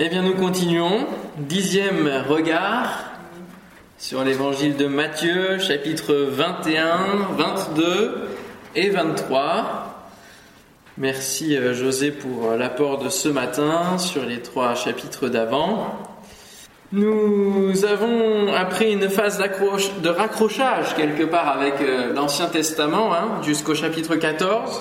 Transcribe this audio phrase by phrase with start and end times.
[0.00, 1.08] Eh bien, nous continuons.
[1.38, 3.10] Dixième regard
[3.98, 8.28] sur l'évangile de Matthieu, chapitre 21, 22
[8.76, 10.12] et 23.
[10.98, 15.98] Merci euh, José pour l'apport de ce matin sur les trois chapitres d'avant.
[16.92, 23.74] Nous avons appris une phase de raccrochage quelque part avec euh, l'Ancien Testament hein, jusqu'au
[23.74, 24.80] chapitre 14,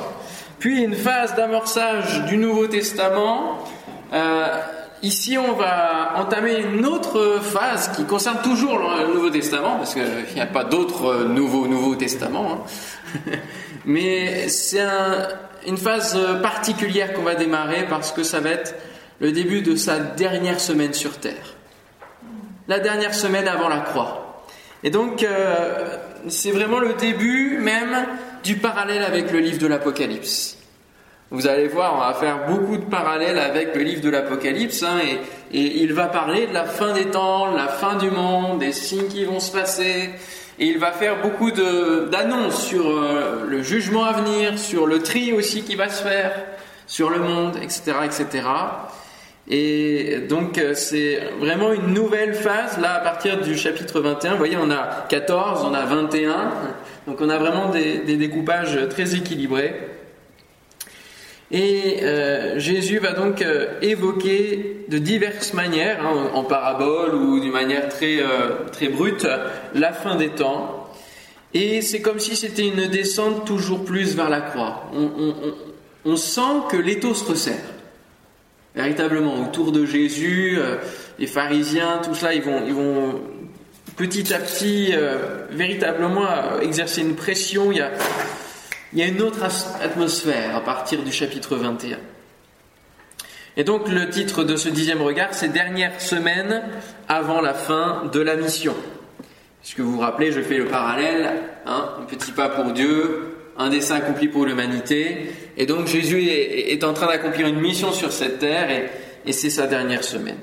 [0.59, 3.65] puis une phase d'amorçage du Nouveau Testament.
[4.13, 4.45] Euh,
[5.03, 10.35] ici, on va entamer une autre phase qui concerne toujours le Nouveau Testament, parce qu'il
[10.35, 12.65] n'y a pas d'autres nouveaux Nouveaux Testaments.
[13.25, 13.31] Hein.
[13.85, 14.85] Mais c'est
[15.65, 18.75] une phase particulière qu'on va démarrer parce que ça va être
[19.19, 21.57] le début de sa dernière semaine sur Terre
[22.67, 24.43] la dernière semaine avant la croix.
[24.83, 28.07] Et donc, euh, c'est vraiment le début même
[28.43, 30.56] du parallèle avec le livre de l'Apocalypse.
[31.29, 34.99] Vous allez voir, on va faire beaucoup de parallèles avec le livre de l'Apocalypse, hein,
[35.51, 39.07] et, il va parler de la fin des temps, la fin du monde, des signes
[39.07, 40.11] qui vont se passer,
[40.57, 45.33] et il va faire beaucoup d'annonces sur euh, le jugement à venir, sur le tri
[45.33, 46.31] aussi qui va se faire,
[46.87, 48.47] sur le monde, etc., etc.
[49.49, 54.37] Et donc euh, c'est vraiment une nouvelle phase, là à partir du chapitre 21, vous
[54.37, 56.51] voyez on a 14, on a 21,
[57.05, 59.73] donc on a vraiment des, découpages très équilibrés.
[61.51, 67.51] Et euh, Jésus va donc euh, évoquer de diverses manières, hein, en, parabole ou d'une
[67.51, 68.19] manière très,
[68.71, 69.27] très brute,
[69.73, 70.89] la fin des temps.
[71.53, 74.91] Et c'est comme si c'était une descente toujours plus vers la croix.
[76.05, 77.63] On, sent que l'étau se resserre
[78.77, 80.75] véritablement autour de Jésus, euh,
[81.17, 83.19] les pharisiens, tout cela, ils vont, ils vont
[83.97, 87.71] petit à petit euh, véritablement euh, exercer une pression.
[87.71, 87.91] Il y, a,
[88.93, 89.43] il y a une autre
[89.81, 91.97] atmosphère à partir du chapitre 21.
[93.57, 96.63] Et donc le titre de ce dixième regard, c'est Dernière semaine
[97.07, 98.75] avant la fin de la mission.
[99.61, 101.27] Puisque vous vous rappelez, je fais le parallèle,
[101.65, 105.31] hein, un petit pas pour Dieu, un dessein accompli pour l'humanité.
[105.57, 109.67] Et donc Jésus est, en train d'accomplir une mission sur cette terre et, c'est sa
[109.67, 110.37] dernière semaine.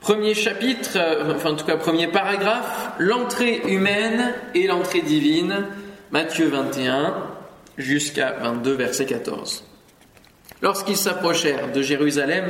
[0.00, 5.66] Premier chapitre, euh, enfin en tout cas premier paragraphe, l'entrée humaine et l'entrée divine,
[6.12, 7.39] Matthieu 21
[7.80, 9.64] jusqu'à 22 verset 14.
[10.62, 12.44] Lorsqu'ils s'approchèrent de Jérusalem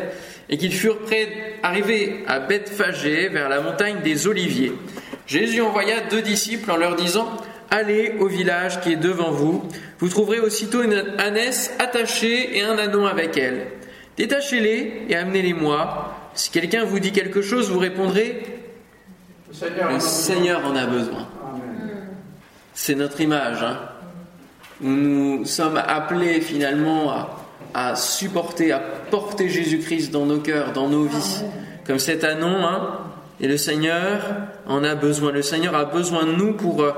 [0.49, 1.29] et qu'ils furent prêts
[1.63, 4.73] arrivés à Bethphagée vers la montagne des Oliviers,
[5.27, 7.37] Jésus envoya deux disciples en leur disant
[7.71, 9.63] Allez au village qui est devant vous.
[10.01, 13.69] Vous trouverez aussitôt une ânesse attachée et un ânon avec elle.
[14.17, 16.17] Détachez-les et amenez-les-moi.
[16.35, 18.43] Si quelqu'un vous dit quelque chose, vous répondrez
[19.49, 21.29] Le Seigneur, en a besoin.
[22.75, 23.63] C'est notre image.
[23.63, 23.79] Hein.
[24.81, 27.13] Nous sommes appelés finalement
[27.75, 31.43] à, supporter, à porter Jésus-Christ dans nos cœurs, dans nos vies.
[31.87, 32.99] Comme cet ânon, hein,
[33.41, 34.23] et le Seigneur
[34.67, 35.33] en a besoin.
[35.33, 36.93] Le Seigneur a besoin de nous pour, euh,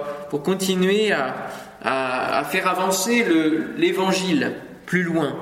[0.44, 1.48] continuer à,
[1.82, 3.24] à, faire avancer
[3.76, 4.52] l'évangile
[4.86, 5.34] plus loin.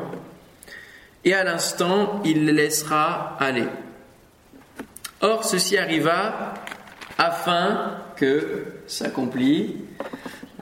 [1.24, 3.66] Et à l'instant, il le laissera aller.
[5.20, 6.54] Or, ceci arriva
[7.18, 9.76] afin que s'accomplit,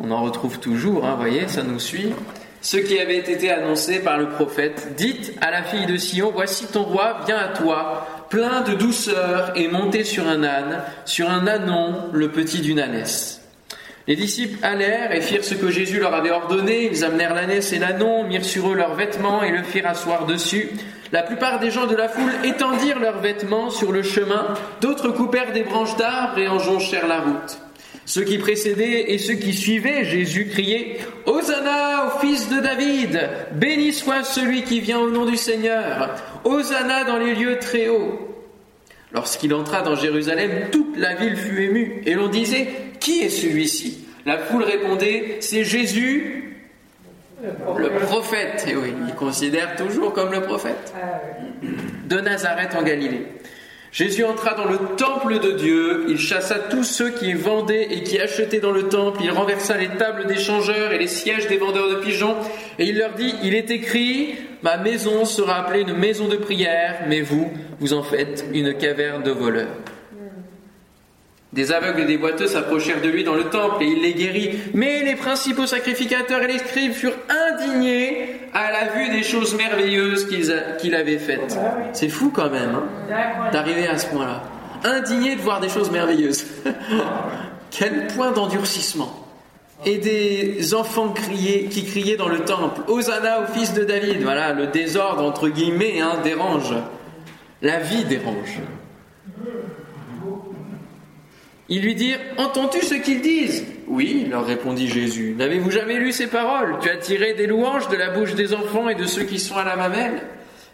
[0.00, 2.12] on en retrouve toujours, vous hein, voyez, ça nous suit,
[2.60, 4.94] ce qui avait été annoncé par le prophète.
[4.96, 9.52] Dites à la fille de Sion, voici ton roi vient à toi, plein de douceur
[9.56, 13.40] et monté sur un âne, sur un ânon, le petit d'une ânesse.
[14.06, 16.88] Les disciples allèrent et firent ce que Jésus leur avait ordonné.
[16.90, 20.70] Ils amenèrent l'ânesse et l'ânon, mirent sur eux leurs vêtements et le firent asseoir dessus.
[21.12, 25.52] La plupart des gens de la foule étendirent leurs vêtements sur le chemin, d'autres coupèrent
[25.52, 27.58] des branches d'arbres et en jonchèrent la route.
[28.08, 30.96] Ceux qui précédaient et ceux qui suivaient Jésus criaient
[31.26, 33.20] Hosanna au fils de David
[33.52, 36.16] Béni soit celui qui vient au nom du Seigneur.
[36.42, 38.34] Hosanna dans les lieux très hauts
[39.12, 44.06] Lorsqu'il entra dans Jérusalem, toute la ville fut émue et l'on disait Qui est celui-ci?
[44.24, 46.56] La foule répondait C'est Jésus,
[47.42, 48.66] le prophète.
[48.70, 50.94] Et oui, il considère toujours comme le prophète.
[52.06, 53.26] De Nazareth en Galilée.
[53.90, 58.18] Jésus entra dans le temple de Dieu, il chassa tous ceux qui vendaient et qui
[58.18, 61.88] achetaient dans le temple, il renversa les tables des changeurs et les sièges des vendeurs
[61.88, 62.36] de pigeons,
[62.78, 67.04] et il leur dit, il est écrit, ma maison sera appelée une maison de prière,
[67.08, 67.50] mais vous,
[67.80, 69.68] vous en faites une caverne de voleurs.
[71.52, 74.58] Des aveugles et des boiteux s'approchèrent de lui dans le temple et il les guérit.
[74.74, 80.28] Mais les principaux sacrificateurs et les scribes furent indignés à la vue des choses merveilleuses
[80.78, 81.58] qu'il avait faites.
[81.94, 84.42] C'est fou quand même hein, d'arriver à ce point-là.
[84.84, 86.44] Indignés de voir des choses merveilleuses.
[87.70, 89.24] Quel point d'endurcissement.
[89.86, 94.22] Et des enfants criaient, qui criaient dans le temple Hosanna au fils de David.
[94.22, 96.74] Voilà, le désordre entre guillemets hein, dérange.
[97.62, 98.60] La vie dérange.
[101.68, 103.64] Ils lui dirent Entends-tu ce qu'ils disent?
[103.86, 105.34] Oui, leur répondit Jésus.
[105.36, 106.76] N'avez-vous jamais lu ces paroles?
[106.80, 109.56] Tu as tiré des louanges de la bouche des enfants et de ceux qui sont
[109.56, 110.22] à la mamelle?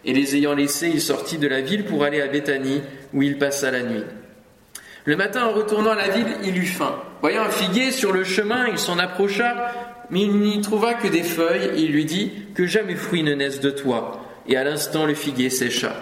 [0.05, 2.83] Et les ayant laissés, il sortit de la ville pour aller à Béthanie,
[3.13, 4.05] où il passa la nuit.
[5.07, 6.97] Le matin, en retournant à la ville, il eut faim.
[7.21, 9.73] Voyant un figuier sur le chemin, il s'en approcha,
[10.11, 13.35] mais il n'y trouva que des feuilles, et il lui dit Que jamais fruit ne
[13.35, 14.25] naisse de toi.
[14.47, 15.95] Et à l'instant, le figuier sécha.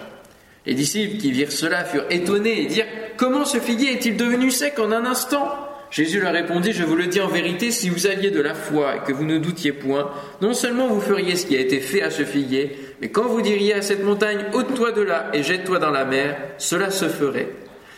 [0.65, 2.87] Les disciples qui virent cela furent étonnés et dirent
[3.17, 5.47] Comment ce figuier est-il devenu sec en un instant?
[5.91, 8.95] Jésus leur répondit Je vous le dis en vérité, si vous aviez de la foi
[8.95, 10.09] et que vous ne doutiez point,
[10.41, 13.41] non seulement vous feriez ce qui a été fait à ce figuier, mais quand vous
[13.41, 17.49] diriez à cette montagne ôte-toi de là et jette-toi dans la mer, cela se ferait.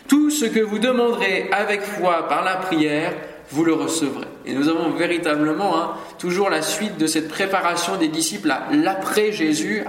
[0.08, 3.14] Tout ce que vous demanderez avec foi par la prière,
[3.50, 4.26] vous le recevrez.
[4.44, 9.32] Et nous avons véritablement hein, toujours la suite de cette préparation des disciples à l'après
[9.32, 9.84] Jésus,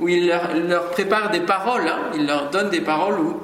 [0.00, 2.10] où il leur, prépare des paroles, hein.
[2.14, 3.40] il leur donne des paroles où,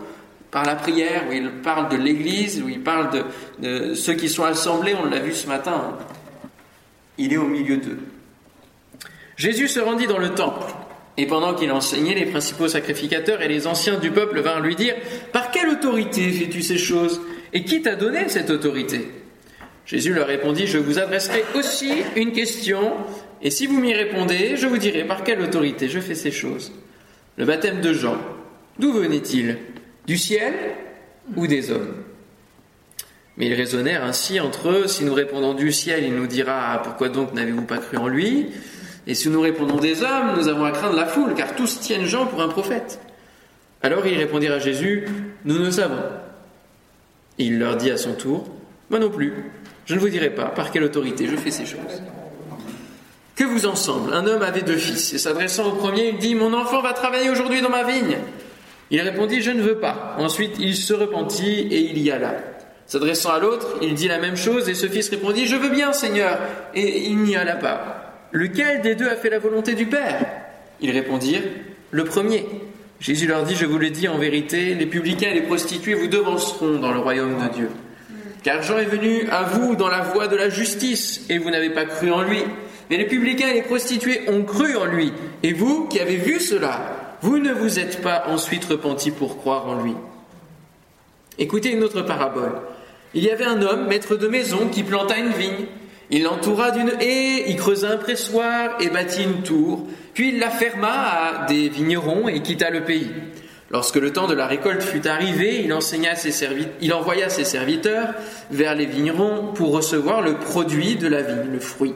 [0.50, 3.10] par la prière, où il parle de l'Église, où il parle
[3.60, 5.74] de, ceux qui sont assemblés, on l'a vu ce matin.
[5.74, 5.98] Hein.
[7.18, 7.98] Il est au milieu d'eux.
[9.36, 10.72] Jésus se rendit dans le temple.
[11.18, 14.94] Et pendant qu'il enseignait, les principaux sacrificateurs et les anciens du peuple vinrent lui dire
[15.32, 17.22] Par quelle autorité fais-tu ces choses?
[17.52, 19.08] Et qui t'a donné cette autorité?
[19.86, 22.92] Jésus leur répondit Je vous adresserai aussi une question,
[23.42, 26.72] et si vous m'y répondez, je vous dirai par quelle autorité je fais ces choses.
[27.36, 28.16] Le baptême de Jean,
[28.78, 29.58] d'où venait-il?
[30.06, 30.54] Du ciel
[31.36, 31.94] ou des hommes?
[33.36, 34.86] Mais ils raisonnèrent ainsi entre eux.
[34.86, 38.46] Si nous répondons du ciel, il nous dira Pourquoi donc n'avez-vous pas cru en lui?
[39.06, 42.06] Et si nous répondons des hommes, nous avons à craindre la foule, car tous tiennent
[42.06, 43.00] Jean pour un prophète.
[43.82, 45.06] Alors ils répondirent à Jésus,
[45.44, 46.02] Nous ne savons.
[47.38, 48.48] Il leur dit à son tour,
[48.88, 49.34] Moi non plus,
[49.84, 52.02] je ne vous dirai pas par quelle autorité je fais ces choses.
[53.36, 54.14] Que vous en semble?
[54.14, 57.28] Un homme avait deux fils, et s'adressant au premier, il dit, Mon enfant va travailler
[57.28, 58.16] aujourd'hui dans ma vigne.
[58.90, 60.16] Il répondit, Je ne veux pas.
[60.18, 62.34] Ensuite, il se repentit et il y alla.
[62.86, 65.92] S'adressant à l'autre, il dit la même chose, et ce fils répondit, Je veux bien,
[65.92, 66.38] Seigneur,
[66.74, 68.28] et il n'y alla pas.
[68.32, 70.24] Lequel des deux a fait la volonté du Père?
[70.80, 71.42] Ils répondirent,
[71.90, 72.46] Le premier.
[73.00, 76.08] Jésus leur dit, Je vous le dis en vérité, les publicains et les prostituées vous
[76.08, 77.70] devanceront dans le royaume de Dieu.
[78.42, 81.70] Car Jean est venu à vous dans la voie de la justice, et vous n'avez
[81.70, 82.42] pas cru en lui.
[82.90, 85.12] Mais les publicains et les prostituées ont cru en lui.
[85.42, 89.66] Et vous, qui avez vu cela, vous ne vous êtes pas ensuite repentis pour croire
[89.66, 89.94] en lui.
[91.38, 92.52] Écoutez une autre parabole.
[93.14, 95.66] Il y avait un homme, maître de maison, qui planta une vigne
[96.10, 100.50] il l'entoura d'une haie, y creusa un pressoir et bâtit une tour, puis il la
[100.50, 103.10] ferma à des vignerons et quitta le pays.
[103.72, 106.48] Lorsque le temps de la récolte fut arrivé, il, enseigna ses
[106.80, 108.14] il envoya ses serviteurs
[108.52, 111.94] vers les vignerons pour recevoir le produit de la vigne, le fruit.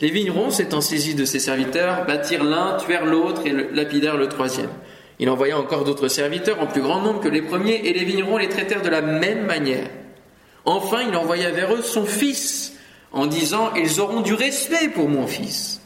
[0.00, 4.70] Les vignerons, s'étant saisis de ses serviteurs, battirent l'un, tuèrent l'autre et lapidèrent le troisième.
[5.18, 8.36] Il envoya encore d'autres serviteurs en plus grand nombre que les premiers, et les vignerons
[8.36, 9.88] les traitèrent de la même manière.
[10.66, 12.74] Enfin, il envoya vers eux son fils,
[13.12, 15.80] en disant Ils auront du respect pour mon fils.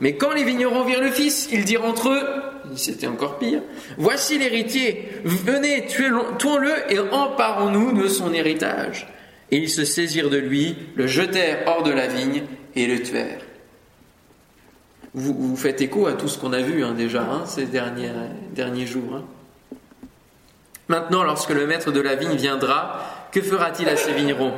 [0.00, 2.26] Mais quand les vignerons virent le fils, ils dirent entre eux
[2.74, 3.60] C'était encore pire
[3.96, 9.06] Voici l'héritier, venez, tuons-le et emparons-nous de son héritage.
[9.52, 12.42] Et ils se saisirent de lui, le jetèrent hors de la vigne
[12.76, 13.40] et le tuèrent.
[15.14, 18.10] Vous, faites écho à tout ce qu'on a vu hein, déjà hein, ces derniers,
[18.52, 19.14] derniers jours.
[19.14, 19.22] Hein.
[20.88, 24.52] Maintenant, lorsque le maître de la vigne viendra, que fera-t-il à ces vignerons?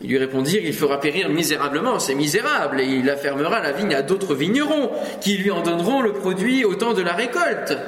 [0.00, 4.02] Ils lui répondirent, il fera périr misérablement, c'est misérable, et il affermera la vigne à
[4.02, 4.90] d'autres vignerons,
[5.20, 7.78] qui lui en donneront le produit au temps de la récolte.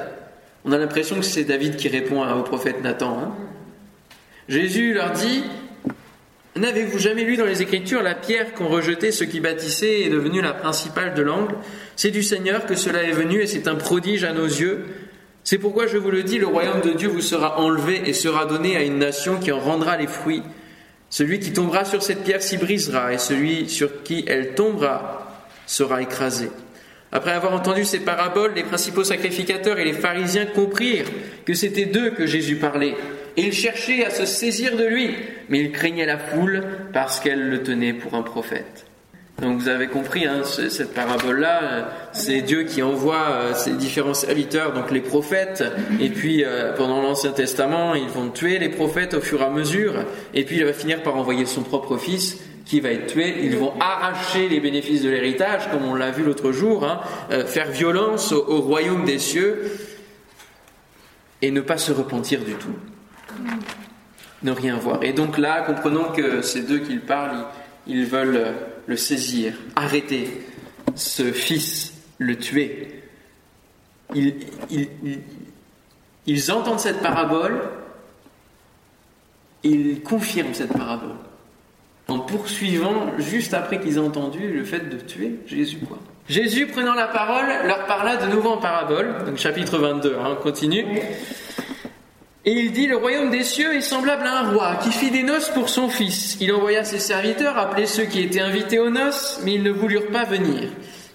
[0.63, 3.35] On a l'impression que c'est David qui répond au prophète Nathan.
[4.47, 5.43] Jésus leur dit,
[6.57, 10.41] N'avez-vous jamais lu dans les Écritures la pierre qu'ont rejetée ceux qui bâtissaient est devenue
[10.41, 11.55] la principale de l'angle?
[11.97, 14.85] C'est du Seigneur que cela est venu et c'est un prodige à nos yeux.
[15.43, 18.45] C'est pourquoi je vous le dis, le royaume de Dieu vous sera enlevé et sera
[18.45, 20.43] donné à une nation qui en rendra les fruits.
[21.09, 26.01] Celui qui tombera sur cette pierre s'y brisera, et celui sur qui elle tombera sera
[26.01, 26.49] écrasé.
[27.11, 31.11] Après avoir entendu ces paraboles, les principaux sacrificateurs et les pharisiens comprirent
[31.43, 32.95] que c'était d'eux que Jésus parlait,
[33.37, 35.15] ils cherchaient à se saisir de lui,
[35.49, 36.63] mais ils craignaient la foule
[36.93, 38.85] parce qu'elle le tenait pour un prophète.
[39.41, 41.81] Donc vous avez compris, hein, cette parabole-là, euh,
[42.13, 45.63] c'est Dieu qui envoie euh, ses différents serviteurs, donc les prophètes,
[45.99, 49.49] et puis euh, pendant l'Ancien Testament, ils vont tuer les prophètes au fur et à
[49.49, 53.35] mesure, et puis il va finir par envoyer son propre fils qui va être tué.
[53.43, 57.01] Ils vont arracher les bénéfices de l'héritage, comme on l'a vu l'autre jour, hein,
[57.45, 59.69] faire violence au, royaume des cieux,
[61.41, 62.73] et ne pas se repentir du tout.
[64.45, 65.01] Ne rien voir.
[65.01, 67.47] Et donc là, comprenons que ces deux qu'ils parlent,
[67.87, 68.53] ils veulent
[68.85, 70.29] le saisir, arrêter
[70.93, 73.01] ce fils, le tuer.
[74.13, 74.37] ils
[76.51, 77.59] entendent cette parabole,
[79.63, 81.15] ils confirment cette parabole
[82.07, 85.79] en poursuivant juste après qu'ils ont entendu le fait de tuer Jésus.
[86.29, 90.35] Jésus, prenant la parole, leur parla de nouveau en parabole, donc chapitre 22, hein, on
[90.35, 90.85] continue.
[92.47, 95.23] Et il dit, le royaume des cieux est semblable à un roi qui fit des
[95.23, 96.37] noces pour son fils.
[96.39, 100.11] Il envoya ses serviteurs appeler ceux qui étaient invités aux noces, mais ils ne voulurent
[100.11, 100.69] pas venir.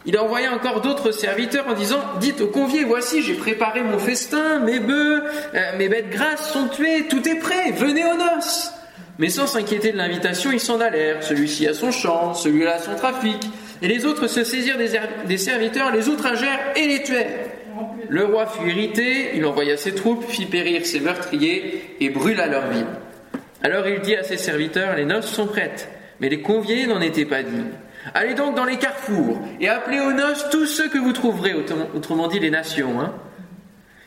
[0.06, 4.58] Il envoya encore d'autres serviteurs en disant, dites aux conviés, voici, j'ai préparé mon festin,
[4.58, 5.22] mes bœufs,
[5.54, 8.72] euh, mes bêtes grasses sont tuées, tout est prêt, venez aux noces.
[9.20, 12.96] Mais sans s'inquiéter de l'invitation, ils s'en allèrent, celui-ci à son champ, celui-là à son
[12.96, 13.38] trafic.
[13.82, 14.78] Et les autres se saisirent
[15.26, 17.50] des serviteurs, les outragèrent et les tuèrent.
[18.08, 22.68] Le roi fut irrité, il envoya ses troupes, fit périr ses meurtriers et brûla leur
[22.68, 22.87] ville.
[23.62, 25.88] Alors il dit à ses serviteurs, les noces sont prêtes,
[26.20, 27.72] mais les conviés n'en étaient pas dignes.
[28.14, 31.54] Allez donc dans les carrefours et appelez aux noces tous ceux que vous trouverez,
[31.94, 33.00] autrement dit les nations.
[33.00, 33.14] Hein.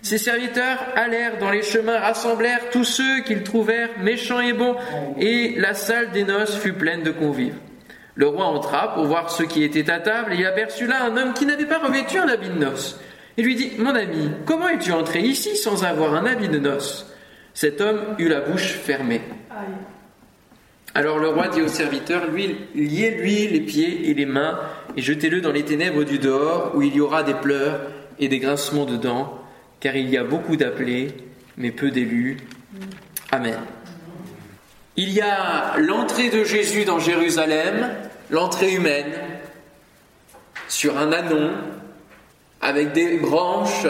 [0.02, 4.76] Ses serviteurs allèrent dans les chemins, rassemblèrent tous ceux qu'ils trouvèrent méchants et bons,
[5.18, 7.56] et la salle des noces fut pleine de convives.
[8.16, 11.16] Le roi entra pour voir ceux qui étaient à table, et il aperçut là un
[11.16, 13.00] homme qui n'avait pas revêtu un habit de noces.
[13.38, 17.08] Il lui dit, Mon ami, comment es-tu entré ici sans avoir un habit de noces?
[17.54, 19.22] Cet homme eut la bouche fermée.
[20.96, 24.60] Alors le roi dit au serviteur, lui, liez-lui les pieds et les mains
[24.96, 27.82] et jetez-le dans les ténèbres du dehors où il y aura des pleurs
[28.20, 29.40] et des grincements de dents,
[29.80, 31.08] car il y a beaucoup d'appelés,
[31.58, 32.38] mais peu d'élus.
[33.32, 33.58] Amen.
[34.96, 37.90] Il y a l'entrée de Jésus dans Jérusalem,
[38.30, 39.14] l'entrée humaine,
[40.68, 41.52] sur un anon,
[42.64, 43.86] avec des branches,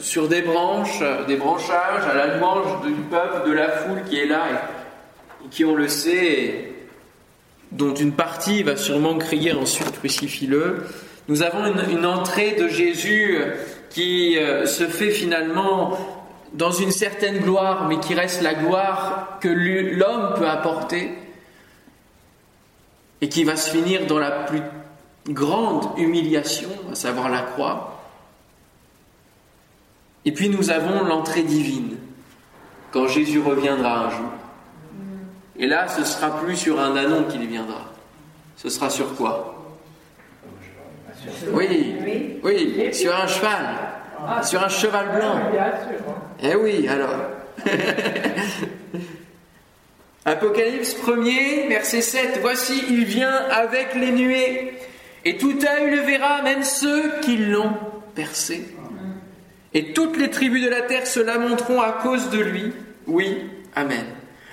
[0.00, 4.26] sur des branches, des branchages, à la louange du peuple, de la foule qui est
[4.26, 4.42] là
[5.44, 6.72] et qui, on le sait,
[7.70, 10.86] dont une partie va sûrement crier ensuite crucifie-le.
[11.28, 13.38] Nous avons une, entrée de Jésus
[13.90, 15.96] qui euh, se fait finalement
[16.52, 21.10] dans une certaine gloire, mais qui reste la gloire que l'homme peut apporter,
[23.20, 24.62] et qui va se finir dans la plus
[25.28, 27.95] grande humiliation, à savoir la croix.
[30.26, 31.96] Et puis nous avons l'entrée divine,
[32.90, 34.30] quand Jésus reviendra un jour.
[35.56, 37.92] Et là, ce sera plus sur un anon qu'il viendra.
[38.56, 39.54] Ce sera sur quoi?
[41.52, 41.96] Oui,
[42.42, 43.66] oui, sur un cheval.
[44.42, 45.40] Sur un cheval blanc.
[46.42, 47.14] Eh oui, alors.
[50.24, 52.38] Apocalypse 1er, verset 7.
[52.40, 54.72] Voici, il vient avec les nuées,
[55.24, 57.74] et tout œil le verra, même ceux qui l'ont
[58.14, 58.75] percé.
[59.76, 62.72] Et toutes les tribus de la terre se lamenteront à cause de lui.
[63.06, 63.36] Oui,
[63.74, 64.06] Amen.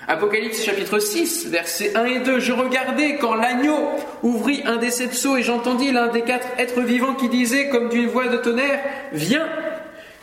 [0.05, 2.41] Apocalypse chapitre 6, versets 1 et 2.
[2.41, 3.77] Je regardais quand l'agneau
[4.21, 7.87] ouvrit un des sept sceaux et j'entendis l'un des quatre êtres vivants qui disait comme
[7.87, 8.81] d'une voix de tonnerre,
[9.13, 9.47] Viens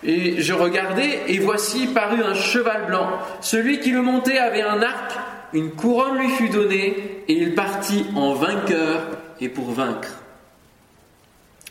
[0.05, 3.09] Et je regardais et voici parut un cheval blanc.
[3.41, 5.13] Celui qui le montait avait un arc,
[5.55, 9.07] une couronne lui fut donnée et il partit en vainqueur
[9.41, 10.21] et pour vaincre.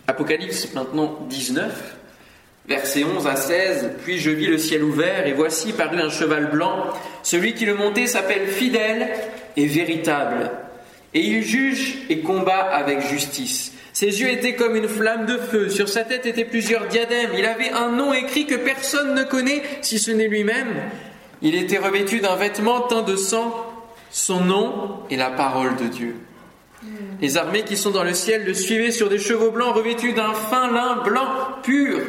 [0.08, 1.99] Apocalypse maintenant 19,
[2.68, 6.52] Versets 11 à 16, Puis je vis le ciel ouvert, et voici parut un cheval
[6.52, 6.86] blanc.
[7.24, 9.10] Celui qui le montait s'appelle fidèle
[9.58, 10.52] et véritable.
[11.14, 13.74] Et il juge et combat avec justice.
[13.94, 17.46] Ses yeux étaient comme une flamme de feu, sur sa tête étaient plusieurs diadèmes, il
[17.46, 20.74] avait un nom écrit que personne ne connaît si ce n'est lui-même.
[21.42, 23.54] Il était revêtu d'un vêtement teint de sang,
[24.12, 26.16] son nom est la parole de Dieu.
[27.22, 30.34] Les armées qui sont dans le ciel le suivaient sur des chevaux blancs revêtus d'un
[30.34, 31.28] fin lin blanc
[31.64, 32.00] pur.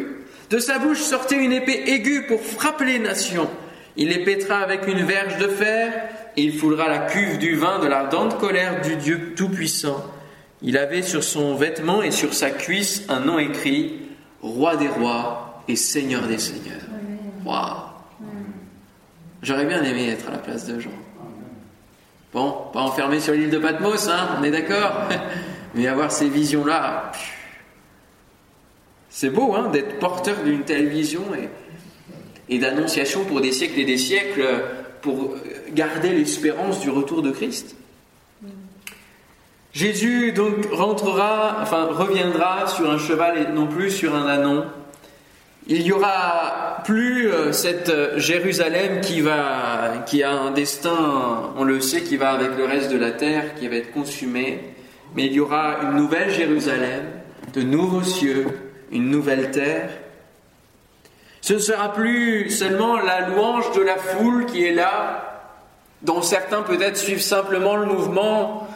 [0.51, 3.49] De sa bouche sortait une épée aiguë pour frapper les nations.
[3.97, 7.79] Il les pétra avec une verge de fer, et il foulera la cuve du vin
[7.79, 10.05] de l'ardente colère du Dieu Tout-Puissant.
[10.63, 14.01] Il avait sur son vêtement et sur sa cuisse un nom écrit
[14.43, 16.81] Roi des rois et Seigneur des seigneurs.
[17.45, 17.77] Waouh
[19.43, 20.91] J'aurais bien aimé être à la place de Jean.
[22.33, 25.09] Bon, pas enfermé sur l'île de Patmos, hein, on est d'accord
[25.75, 27.13] Mais avoir ces visions-là,
[29.11, 31.23] c'est beau hein, d'être porteur d'une telle vision
[32.49, 34.45] et, d'annonciation pour des siècles et des siècles
[35.03, 35.35] pour
[35.73, 37.77] garder l'espérance du retour de Christ.
[39.73, 44.65] Jésus donc rentrera, enfin reviendra sur un cheval et non plus sur un anon.
[45.69, 51.81] Il y aura plus euh, cette Jérusalem qui va, qui a un destin, on le
[51.81, 54.61] sait, qui va avec le reste de la terre, qui va être consumé,
[55.15, 57.05] mais il y aura une nouvelle Jérusalem,
[57.55, 58.47] de nouveaux cieux,
[58.91, 59.91] une nouvelle terre.
[61.41, 65.49] Ce ne sera plus seulement la louange de la foule qui est là,
[66.03, 68.69] dont certains peut-être suivent simplement le mouvement,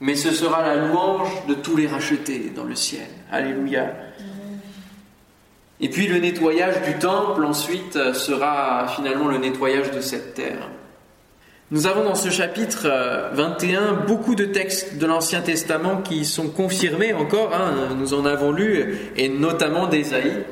[0.00, 3.06] mais ce sera la louange de tous les rachetés dans le ciel.
[3.30, 3.92] Alléluia.
[5.80, 10.68] Et puis le nettoyage du temple ensuite sera finalement le nettoyage de cette terre.
[11.72, 12.86] Nous avons dans ce chapitre
[13.32, 18.26] 21 euh, beaucoup de textes de l'Ancien Testament qui sont confirmés encore, hein, nous en
[18.26, 20.44] avons lu, et notamment d'Ésaïe.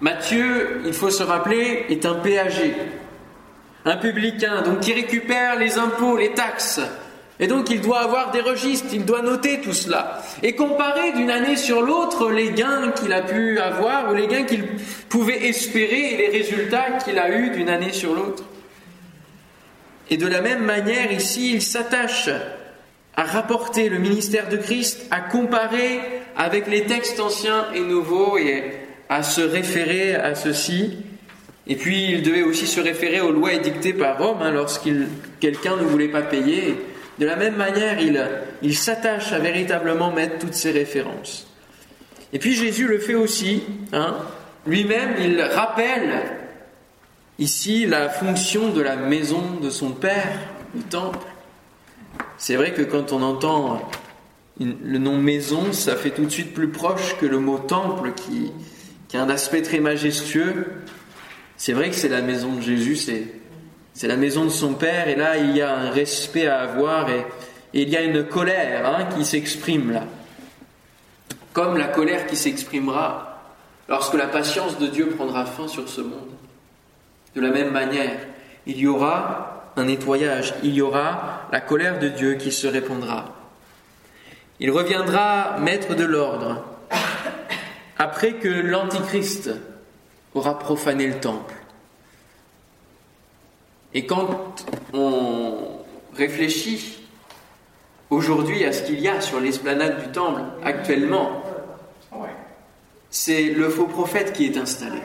[0.00, 2.76] Matthieu, il faut se rappeler, est un péager,
[3.84, 6.80] un publicain, donc qui récupère les impôts, les taxes,
[7.40, 10.22] et donc il doit avoir des registres, il doit noter tout cela.
[10.44, 14.44] Et comparer d'une année sur l'autre les gains qu'il a pu avoir ou les gains
[14.44, 14.64] qu'il
[15.08, 18.44] pouvait espérer et les résultats qu'il a eus d'une année sur l'autre.
[20.10, 22.28] Et de la même manière, ici, il s'attache
[23.16, 26.00] à rapporter le ministère de Christ, à comparer
[26.36, 28.64] avec les textes anciens et nouveaux et
[29.08, 30.98] à se référer à ceci.
[31.66, 35.06] Et puis il devait aussi se référer aux lois édictées par Rome hein, lorsqu'il
[35.38, 36.76] quelqu'un ne voulait pas payer.
[37.18, 37.98] De la même manière,
[38.62, 41.46] il, s'attache à véritablement mettre toutes ces références.
[42.32, 43.62] Et puis Jésus le fait aussi.
[43.92, 44.16] Hein.
[44.66, 46.39] Lui-même, il rappelle
[47.40, 50.38] ici la fonction de la maison de son Père,
[50.74, 51.26] le temple.
[52.38, 53.90] C'est vrai que quand on entend
[54.60, 58.52] le nom maison, ça fait tout de suite plus proche que le mot temple qui,
[59.16, 60.66] a un aspect très majestueux.
[61.56, 63.34] C'est vrai que c'est la maison de Jésus, c'est
[63.92, 67.10] c'est la maison de son père et là il y a un respect à avoir
[67.10, 67.26] et,
[67.72, 70.04] il y a une colère hein, qui s'exprime là.
[71.52, 73.42] Comme la colère qui s'exprimera
[73.88, 76.29] lorsque la patience de Dieu prendra fin sur ce monde.
[77.34, 78.18] De la même manière,
[78.66, 83.36] il y aura un nettoyage, il y aura la colère de Dieu qui se répandra.
[84.58, 86.64] Il reviendra maître de l'ordre
[87.98, 89.50] après que l'Antichrist
[90.34, 91.54] aura profané le temple.
[93.94, 95.80] Et quand on
[96.14, 97.00] réfléchit
[98.10, 101.42] aujourd'hui à ce qu'il y a sur l'esplanade du temple actuellement,
[103.10, 105.00] c'est le faux prophète qui est installé.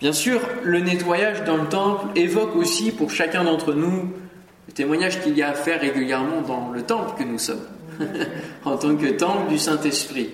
[0.00, 4.12] Bien sûr, le nettoyage dans le temple évoque aussi pour chacun d'entre nous
[4.68, 7.66] le témoignage qu'il y a à faire régulièrement dans le temple que nous sommes,
[8.64, 10.30] en tant que temple du Saint-Esprit.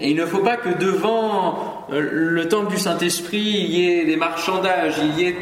[0.00, 4.04] Et il ne faut pas que devant euh, le temple du Saint-Esprit, il y ait
[4.04, 5.36] des marchandages, il y ait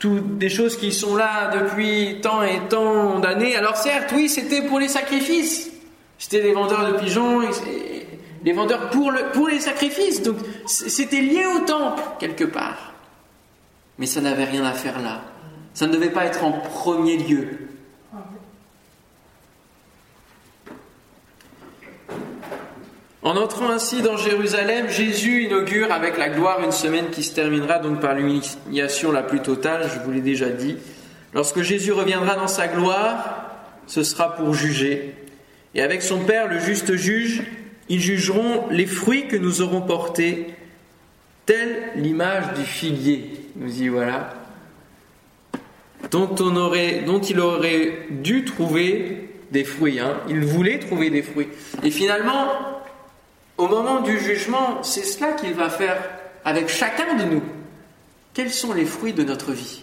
[0.00, 3.54] tout, des choses qui sont là depuis tant et tant d'années.
[3.54, 5.70] Alors certes, oui, c'était pour les sacrifices.
[6.18, 7.42] C'était les vendeurs de pigeons,
[8.44, 10.22] les vendeurs pour, le, pour les sacrifices.
[10.22, 12.94] Donc c'était lié au temple, quelque part.
[13.98, 15.22] Mais ça n'avait rien à faire là.
[15.74, 17.68] Ça ne devait pas être en premier lieu.
[23.22, 27.78] En entrant ainsi dans Jérusalem, Jésus inaugure avec la gloire une semaine qui se terminera
[27.78, 30.76] donc par l'humiliation la plus totale, je vous l'ai déjà dit.
[31.34, 33.50] Lorsque Jésus reviendra dans sa gloire,
[33.86, 35.14] ce sera pour juger.
[35.74, 37.42] Et avec son Père, le juste juge,
[37.88, 40.46] ils jugeront les fruits que nous aurons portés,
[41.46, 43.32] telle l'image du figuier.
[43.56, 44.34] Nous y voilà.
[46.10, 49.98] Dont, on aurait, il aurait dû trouver des fruits.
[49.98, 50.18] Hein.
[50.28, 51.48] Il voulait trouver des fruits.
[51.82, 52.52] Et finalement,
[53.56, 55.96] au moment du jugement, c'est cela qu'il va faire
[56.44, 57.42] avec chacun de nous.
[58.34, 59.82] Quels sont les fruits de notre vie?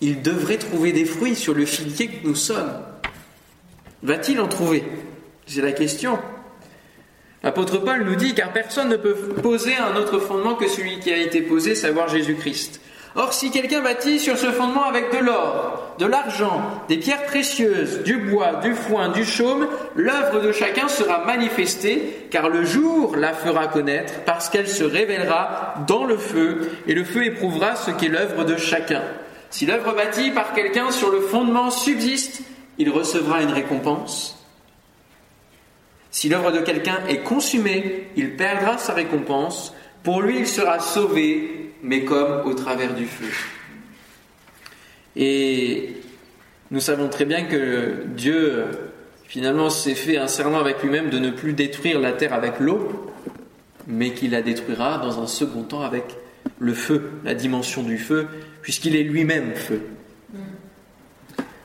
[0.00, 2.72] Il devrait trouver des fruits sur le figuier que nous sommes.
[4.02, 4.84] Va-t-il en trouver?
[5.48, 6.18] C'est la question.
[7.42, 11.10] L'apôtre Paul nous dit car personne ne peut poser un autre fondement que celui qui
[11.10, 12.82] a été posé, savoir Jésus-Christ.
[13.14, 18.02] Or, si quelqu'un bâtit sur ce fondement avec de l'or, de l'argent, des pierres précieuses,
[18.02, 23.32] du bois, du foin, du chaume, l'œuvre de chacun sera manifestée, car le jour la
[23.32, 28.08] fera connaître, parce qu'elle se révélera dans le feu, et le feu éprouvera ce qu'est
[28.08, 29.02] l'œuvre de chacun.
[29.48, 32.42] Si l'œuvre bâtie par quelqu'un sur le fondement subsiste,
[32.76, 34.37] il recevra une récompense.
[36.18, 39.72] Si l'œuvre de quelqu'un est consumée, il perdra sa récompense.
[40.02, 43.28] Pour lui, il sera sauvé, mais comme au travers du feu.
[45.14, 45.92] Et
[46.72, 48.64] nous savons très bien que Dieu,
[49.26, 53.12] finalement, s'est fait un serment avec lui-même de ne plus détruire la terre avec l'eau,
[53.86, 56.16] mais qu'il la détruira dans un second temps avec
[56.58, 58.26] le feu, la dimension du feu,
[58.60, 59.82] puisqu'il est lui-même feu.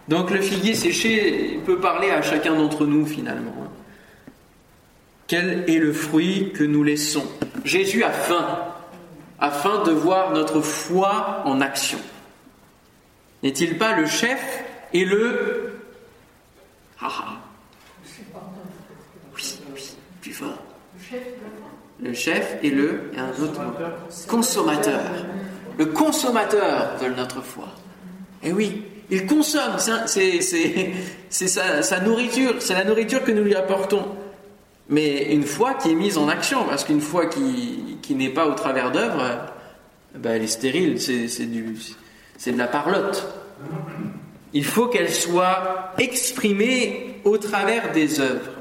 [0.10, 3.73] Donc le figuier séché peut parler à chacun d'entre nous finalement.
[5.28, 7.26] Quel est le fruit que nous laissons?
[7.64, 8.60] Jésus a faim
[9.40, 12.00] afin de voir notre foi en action.
[13.42, 15.80] N'est-il pas le chef et le...
[17.02, 17.34] Ah, ah.
[19.36, 20.64] Oui, oui, plus fort.
[22.02, 23.12] Le chef et le...
[23.18, 23.62] Un autre
[24.28, 25.02] Consommateur.
[25.78, 27.68] Le consommateur de notre foi.
[28.44, 34.06] Et oui, il consomme, c'est sa nourriture, c'est la nourriture que nous lui apportons.
[34.90, 38.48] Mais une foi qui est mise en action, parce qu'une foi qui, qui n'est pas
[38.48, 39.24] au travers d'œuvres,
[40.16, 43.26] ben elle est stérile, c'est de la parlotte.
[44.54, 48.52] Il faut qu'elle soit exprimée au travers des œuvres.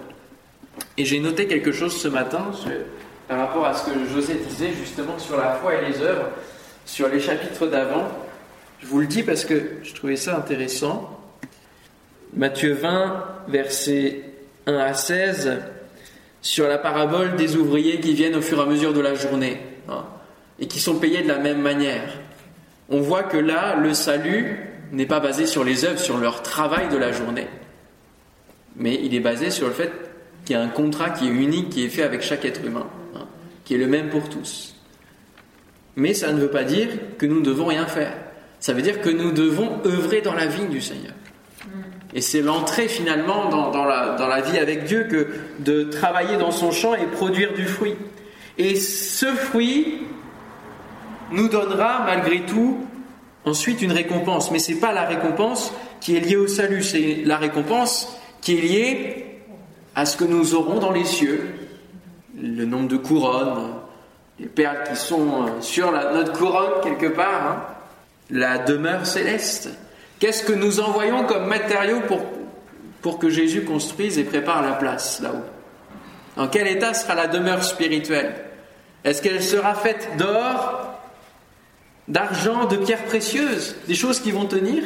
[0.97, 2.51] Et j'ai noté quelque chose ce matin
[3.29, 6.29] par rapport à ce que José disait justement sur la foi et les œuvres,
[6.87, 8.09] sur les chapitres d'avant.
[8.81, 11.21] Je vous le dis parce que je trouvais ça intéressant.
[12.35, 14.23] Matthieu 20, versets
[14.67, 15.59] 1 à 16,
[16.43, 19.61] sur la parabole des ouvriers qui viennent au fur et à mesure de la journée
[19.89, 20.05] hein,
[20.59, 22.19] et qui sont payés de la même manière.
[22.91, 26.89] On voit que là, le salut n'est pas basé sur les œuvres, sur leur travail
[26.89, 27.47] de la journée,
[28.77, 29.93] mais il est basé sur le fait
[30.45, 32.89] qu'il y a un contrat qui est unique, qui est fait avec chaque être humain,
[33.15, 33.27] hein,
[33.65, 34.75] qui est le même pour tous.
[35.95, 38.15] Mais ça ne veut pas dire que nous ne devons rien faire.
[38.59, 41.13] Ça veut dire que nous devons œuvrer dans la vie du Seigneur.
[42.15, 45.29] Et c'est l'entrée finalement dans, la, dans, la, vie avec Dieu que
[45.61, 47.97] de travailler dans son champ et produire du fruit.
[48.59, 50.03] Et ce fruit
[51.31, 52.87] nous donnera malgré tout
[53.45, 54.51] ensuite une récompense.
[54.51, 58.59] Mais ce n'est pas la récompense qui est liée au salut, c'est la récompense qui
[58.59, 59.27] est liée
[59.95, 61.55] à ce que nous aurons dans les cieux.
[62.41, 63.75] Le nombre de couronnes,
[64.41, 67.63] les perles qui sont sur notre couronne quelque part, hein.
[68.31, 69.71] la demeure céleste.
[70.23, 71.99] Qu'est-ce que nous envoyons comme matériaux
[73.03, 75.43] pour, que Jésus construise et prépare la place là-haut?
[76.41, 78.33] En quel état sera la demeure spirituelle?
[79.03, 80.95] Est-ce qu'elle sera faite d'or,
[82.07, 84.85] d'argent, de pierres précieuses, des choses qui vont tenir?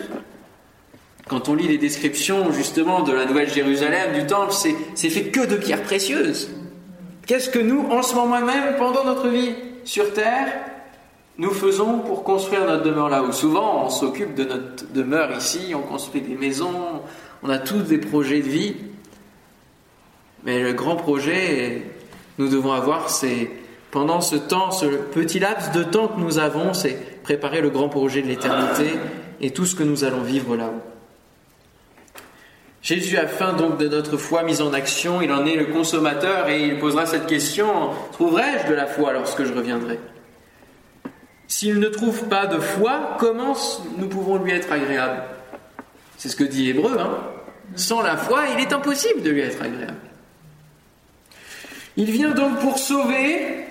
[1.28, 4.54] Quand on lit les descriptions justement de la Nouvelle Jérusalem, du Temple,
[4.94, 6.48] c'est fait que de pierres précieuses.
[7.26, 9.52] Qu'est-ce que nous, en ce moment même, pendant notre vie
[9.84, 10.75] sur Terre,
[11.38, 15.82] nous faisons pour construire notre demeure là-haut Souvent, on s'occupe de notre demeure ici, on
[15.82, 17.02] construit des maisons,
[17.42, 18.76] on a tous des projets de vie.
[20.44, 21.82] Mais le grand projet,
[22.38, 23.50] nous devons avoir, c'est
[23.90, 27.88] pendant ce temps, ce petit laps de temps que nous avons, c'est préparer le grand
[27.88, 28.92] projet de l'éternité
[29.40, 30.82] et tout ce que nous allons vivre là-haut.
[32.80, 36.48] Jésus a faim donc de notre foi mise en action, il en est le consommateur
[36.48, 39.98] et il posera cette question, trouverai-je de la foi lorsque je reviendrai?
[41.48, 43.56] S'il ne trouve pas de foi, comment
[43.98, 45.22] nous pouvons lui être agréables?
[46.16, 46.96] C'est ce que dit Hébreu.
[46.98, 47.18] Hein
[47.76, 49.94] Sans la foi, il est impossible de lui être agréable.
[51.96, 53.64] Il vient donc pour sauver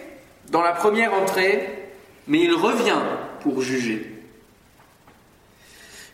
[0.52, 1.92] dans la première entrée,
[2.28, 3.02] mais il revient
[3.42, 4.12] pour juger.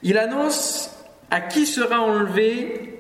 [0.04, 0.90] Il annonce
[1.30, 2.91] à qui sera enlevé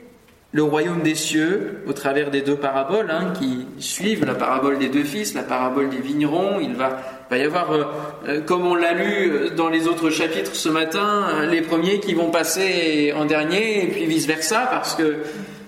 [0.53, 4.89] le royaume des cieux au travers des deux paraboles hein, qui suivent la parabole des
[4.89, 6.59] deux fils, la parabole des vignerons.
[6.59, 6.99] Il va,
[7.31, 7.83] y avoir, euh,
[8.27, 12.13] euh, comme on l'a lu euh, dans les autres chapitres ce matin, les premiers qui
[12.13, 15.19] vont passer en dernier et puis vice versa parce que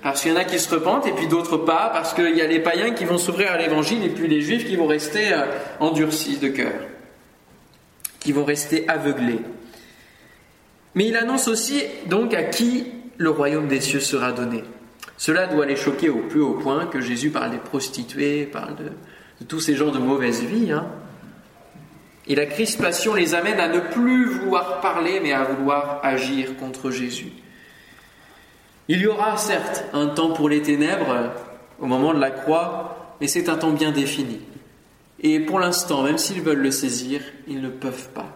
[0.01, 2.41] parce qu'il y en a qui se repentent et puis d'autres pas parce qu'il y
[2.41, 5.31] a les païens qui vont s'ouvrir à l'évangile et puis les juifs qui vont rester
[5.79, 6.73] endurcis de cœur,
[8.19, 9.39] qui vont rester aveuglés.
[10.95, 14.65] Mais il annonce aussi donc à qui le royaume des cieux sera donné.
[15.23, 19.45] Cela doit les choquer au plus haut point que Jésus parle des prostituées, parle de,
[19.45, 20.73] tous ces gens de mauvaise vie.
[20.73, 20.85] Hein.
[22.27, 26.91] Et la crispation les amène à ne plus vouloir parler, mais à vouloir agir contre
[26.91, 27.31] Jésus.
[28.89, 31.31] Il y aura certes un temps pour les ténèbres
[31.79, 34.41] au moment de la croix, mais c'est un temps bien défini.
[35.21, 38.27] Et pour l'instant, même s'ils veulent le saisir, ils ne peuvent pas.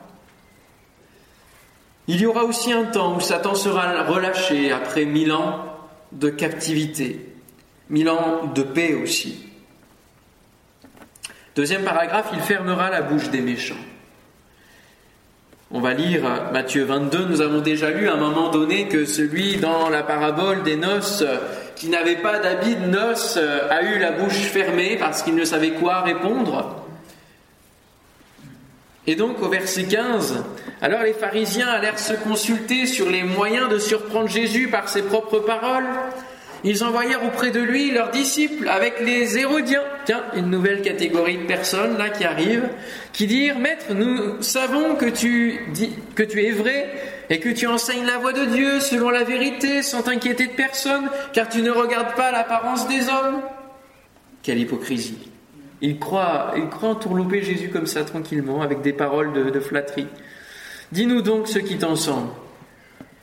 [2.07, 5.76] Il y aura aussi un temps où Satan sera relâché après mille ans
[6.11, 7.33] de captivité,
[7.89, 9.47] mille ans de paix aussi.
[11.55, 13.75] Deuxième paragraphe, il fermera la bouche des méchants.
[15.69, 16.21] On va lire
[16.53, 20.63] Matthieu 22, nous avons déjà lu à un moment donné que celui dans la parabole
[20.63, 21.25] des noces
[21.75, 25.71] qui n'avait pas d'habit de noces a eu la bouche fermée parce qu'il ne savait
[25.71, 26.86] quoi répondre.
[29.09, 30.43] Et donc au verset 15,
[30.81, 35.39] alors les pharisiens allèrent se consulter sur les moyens de surprendre Jésus par ses propres
[35.39, 35.87] paroles.
[36.65, 39.83] Ils envoyèrent auprès de lui leurs disciples avec les Hérodiens.
[40.03, 42.67] Tiens, une nouvelle catégorie de personnes là qui arrivent,
[43.13, 45.57] qui dirent Maître, nous savons que tu,
[46.17, 46.89] es vrai
[47.29, 51.09] et que tu enseignes la voie de Dieu selon la vérité, sans t'inquiéter de personne,
[51.31, 53.41] car tu ne regardes pas l'apparence des hommes.
[54.43, 55.29] Quelle hypocrisie
[55.81, 60.07] il croit, il croit entourlouper Jésus comme ça tranquillement, avec des paroles de, flatterie.
[60.91, 62.29] Dis-nous donc ce qui t'ensemble.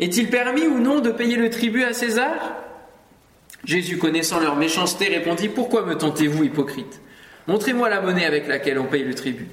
[0.00, 2.56] Est-il permis ou non de payer le tribut à César?
[3.64, 7.00] Jésus, connaissant leur méchanceté, répondit Pourquoi me tentez-vous, hypocrite?
[7.46, 9.48] Montrez-moi la monnaie avec laquelle on paye le tribut.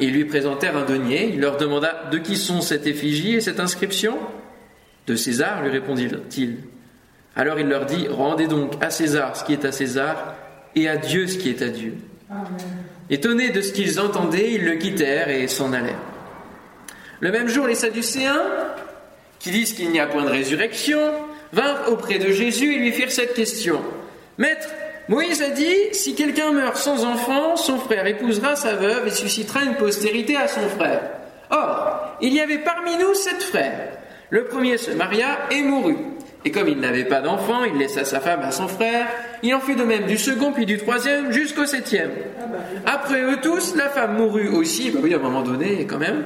[0.00, 1.30] Ils lui présentèrent un denier.
[1.34, 4.18] Il leur demanda De qui sont cette effigie et cette inscription?
[5.06, 6.58] De César, lui répondit-il.
[7.36, 10.34] Alors il leur dit, rendez donc à César ce qui est à César
[10.74, 11.94] et à Dieu ce qui est à Dieu.
[13.08, 15.94] Étonnés de ce qu'ils entendaient, ils le quittèrent et s'en allèrent.
[17.20, 18.42] Le même jour, les Sadducéens,
[19.38, 21.00] qui disent qu'il n'y a point de résurrection,
[21.52, 23.80] vinrent auprès de Jésus et lui firent cette question.
[24.38, 24.68] Maître,
[25.08, 29.62] Moïse a dit, si quelqu'un meurt sans enfant, son frère épousera sa veuve et suscitera
[29.62, 31.02] une postérité à son frère.
[31.50, 33.90] Or, il y avait parmi nous sept frères.
[34.30, 36.15] Le premier se maria et mourut.
[36.44, 39.06] Et comme il n'avait pas d'enfant, il laissa sa femme à son frère.
[39.42, 42.10] Il en fit de même du second, puis du troisième, jusqu'au septième.
[42.84, 44.90] Après eux tous, la femme mourut aussi.
[44.90, 46.24] Bah oui, à un moment donné, quand même.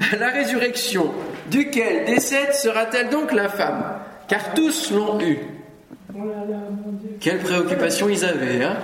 [0.18, 1.12] La résurrection,
[1.50, 3.82] duquel des sera-t-elle donc la femme?
[4.28, 5.38] Car tous l'ont eue.
[7.20, 8.76] Quelle préoccupation ils avaient, hein?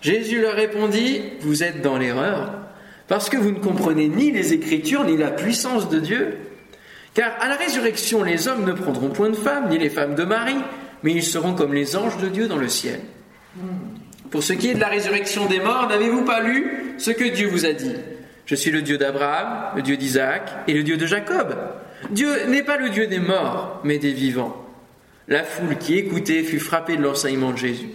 [0.00, 2.52] Jésus leur répondit Vous êtes dans l'erreur,
[3.06, 6.38] parce que vous ne comprenez ni les Écritures, ni la puissance de Dieu.
[7.14, 10.24] Car à la résurrection, les hommes ne prendront point de femmes, ni les femmes de
[10.24, 10.60] Marie,
[11.02, 13.00] mais ils seront comme les anges de Dieu dans le ciel.
[14.30, 17.48] Pour ce qui est de la résurrection des morts, n'avez-vous pas lu ce que Dieu
[17.48, 17.96] vous a dit?
[18.46, 21.56] Je suis le Dieu d'Abraham, le Dieu d'Isaac et le Dieu de Jacob.
[22.10, 24.64] Dieu n'est pas le Dieu des morts, mais des vivants.
[25.28, 27.90] La foule qui écoutait fut frappée de l'enseignement de Jésus.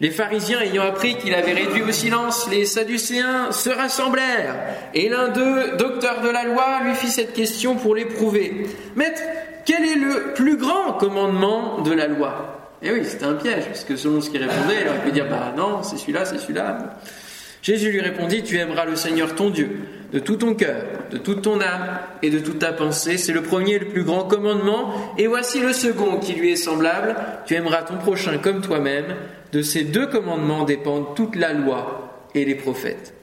[0.00, 4.56] Les pharisiens ayant appris qu'il avait réduit au silence les Sadducéens se rassemblèrent,
[4.94, 8.66] et l'un d'eux, docteur de la loi, lui fit cette question pour l'éprouver.
[8.96, 9.20] Maître,
[9.66, 12.56] quel est le plus grand commandement de la loi?
[12.82, 15.28] Eh oui, c'était un piège, parce que selon ce qu'il répondait, il aurait pu dire,
[15.28, 16.96] bah non, c'est celui-là, c'est celui-là.
[17.60, 19.80] Jésus lui répondit, tu aimeras le Seigneur ton Dieu
[20.12, 23.16] de tout ton cœur, de toute ton âme et de toute ta pensée.
[23.16, 25.14] C'est le premier et le plus grand commandement.
[25.18, 27.16] Et voici le second qui lui est semblable.
[27.46, 29.14] Tu aimeras ton prochain comme toi-même.
[29.52, 33.14] De ces deux commandements dépendent toute la loi et les prophètes.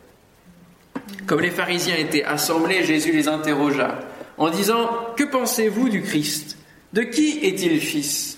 [1.26, 4.00] Comme les pharisiens étaient assemblés, Jésus les interrogea
[4.38, 6.58] en disant Que pensez-vous du Christ?
[6.93, 8.38] De qui est-il fils?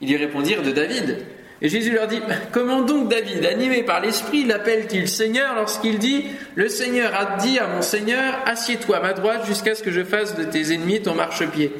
[0.00, 1.18] Ils lui répondirent De David.
[1.62, 2.20] Et Jésus leur dit,
[2.52, 6.24] comment donc David, animé par l'Esprit, l'appelle-t-il Seigneur lorsqu'il dit,
[6.56, 10.04] le Seigneur a dit à mon Seigneur, assieds-toi à ma droite jusqu'à ce que je
[10.04, 11.72] fasse de tes ennemis ton marchepied.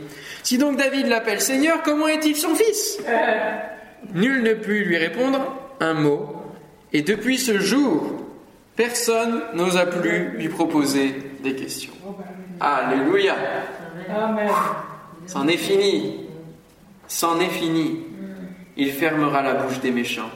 [0.43, 2.99] Si donc David l'appelle Seigneur, comment est-il son fils?
[4.15, 5.41] Nul ne put lui répondre
[5.81, 6.37] un mot,
[6.93, 8.23] et depuis ce jour,
[8.77, 11.93] personne n'osa plus lui proposer des questions.
[12.61, 13.35] Alléluia.
[15.27, 16.27] C'en est fini.
[17.09, 18.01] C'en est fini.
[18.77, 20.31] Il fermera la bouche des méchants.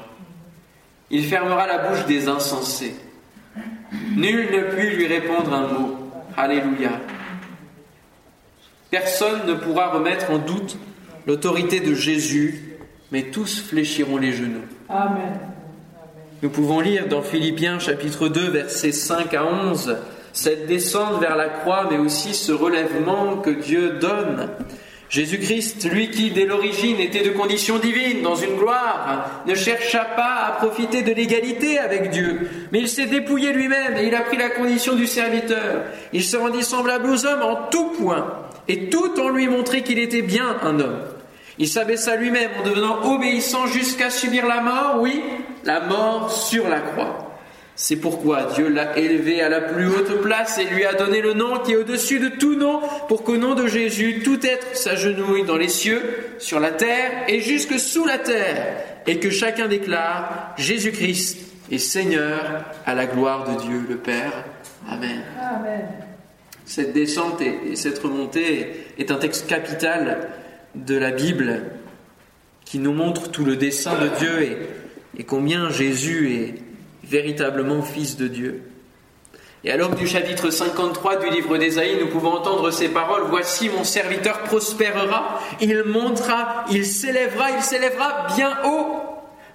[1.11, 2.95] Il fermera la bouche des insensés.
[4.17, 6.11] Nul ne put lui répondre un mot.
[6.37, 6.91] Alléluia.
[8.91, 10.79] Personne ne pourra remettre en doute
[11.27, 12.77] l'autorité de Jésus,
[13.11, 14.65] mais tous fléchiront les genoux.
[14.89, 15.39] Amen.
[16.43, 19.97] Nous pouvons lire dans Philippiens chapitre 2 versets 5 à 11
[20.33, 24.49] cette descente vers la croix, mais aussi ce relèvement que Dieu donne.
[25.11, 30.45] Jésus-Christ, lui qui dès l'origine était de condition divine, dans une gloire, ne chercha pas
[30.47, 34.37] à profiter de l'égalité avec Dieu, mais il s'est dépouillé lui-même et il a pris
[34.37, 35.85] la condition du serviteur.
[36.13, 38.35] Il se rendit semblable aux hommes en tout point,
[38.69, 41.01] et tout en lui montrait qu'il était bien un homme.
[41.59, 45.23] Il s'abaissa lui-même en devenant obéissant jusqu'à subir la mort, oui,
[45.65, 47.28] la mort sur la croix.
[47.81, 51.33] C'est pourquoi Dieu l'a élevé à la plus haute place et lui a donné le
[51.33, 55.45] nom qui est au-dessus de tout nom, pour qu'au nom de Jésus, tout être s'agenouille
[55.45, 56.03] dans les cieux,
[56.41, 58.67] sur la terre et jusque sous la terre,
[59.07, 61.39] et que chacun déclare Jésus-Christ
[61.71, 64.45] est Seigneur à la gloire de Dieu le Père.
[64.91, 65.23] Amen.
[66.65, 70.31] Cette descente et cette remontée est un texte capital
[70.75, 71.63] de la Bible
[72.65, 74.59] qui nous montre tout le dessein de Dieu et,
[75.21, 76.68] et combien Jésus est
[77.09, 78.63] véritablement fils de Dieu.
[79.65, 83.83] Et alors du chapitre 53 du livre d'Ésaïe, nous pouvons entendre ces paroles, Voici mon
[83.83, 89.01] serviteur prospérera, il montera, il s'élèvera, il s'élèvera bien haut,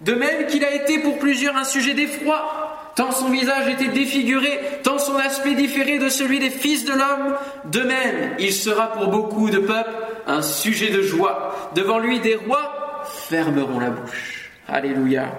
[0.01, 4.59] de même qu'il a été pour plusieurs un sujet d'effroi, tant son visage était défiguré,
[4.83, 7.35] tant son aspect différé de celui des fils de l'homme,
[7.65, 9.89] de même il sera pour beaucoup de peuples
[10.27, 11.71] un sujet de joie.
[11.75, 14.51] Devant lui des rois fermeront la bouche.
[14.67, 15.31] Alléluia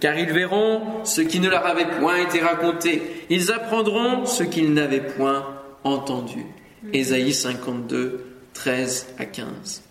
[0.00, 3.02] car ils verront ce qui ne leur avait point été raconté.
[3.30, 5.46] Ils apprendront ce qu'ils n'avaient point
[5.84, 6.44] entendu.
[6.92, 9.82] Ésaïe 52, 13 à 15.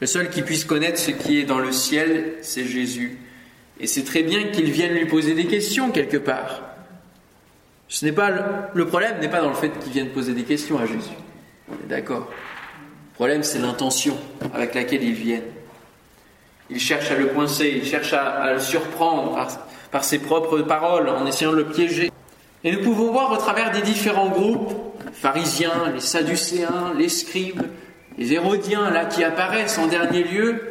[0.00, 3.18] Le seul qui puisse connaître ce qui est dans le ciel, c'est Jésus.
[3.78, 6.62] Et c'est très bien qu'ils viennent lui poser des questions quelque part.
[7.88, 8.30] Ce n'est pas
[8.74, 11.16] le, problème n'est pas dans le fait qu'ils viennent poser des questions à Jésus.
[11.88, 12.28] D'accord.
[12.30, 14.16] Le problème, c'est l'intention
[14.54, 15.42] avec laquelle ils viennent.
[16.72, 19.46] Il cherche à le coincer, il cherche à, le surprendre
[19.90, 22.10] par, ses propres paroles en essayant de le piéger.
[22.64, 24.72] Et nous pouvons voir au travers des différents groupes
[25.12, 27.62] pharisiens, les sadducéens, les scribes,
[28.16, 30.62] les hérodiens, là qui apparaissent en dernier lieu,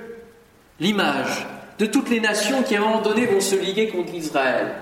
[0.79, 1.45] l'image
[1.77, 4.73] de toutes les nations qui à un moment donné vont se liguer contre Israël,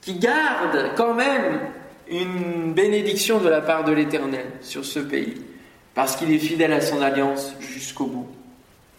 [0.00, 1.60] qui gardent quand même
[2.10, 5.34] une bénédiction de la part de l'Éternel sur ce pays,
[5.94, 8.39] parce qu'il est fidèle à son alliance jusqu'au bout.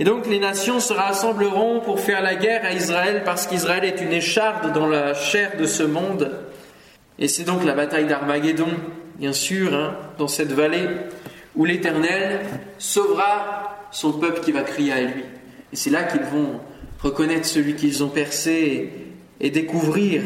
[0.02, 4.02] Et donc les nations se rassembleront pour faire la guerre à Israël, parce qu'Israël est
[4.02, 6.32] une écharde dans la chair de ce monde.
[7.20, 8.70] Et c'est donc la bataille d'Armageddon,
[9.20, 10.88] bien sûr, hein, dans cette vallée,
[11.56, 12.40] où l'Éternel
[12.80, 15.24] sauvera son peuple qui va crier à lui.
[15.72, 16.60] Et c'est là qu'ils vont
[17.04, 18.90] reconnaître celui qu'ils ont percé
[19.40, 20.24] et découvrir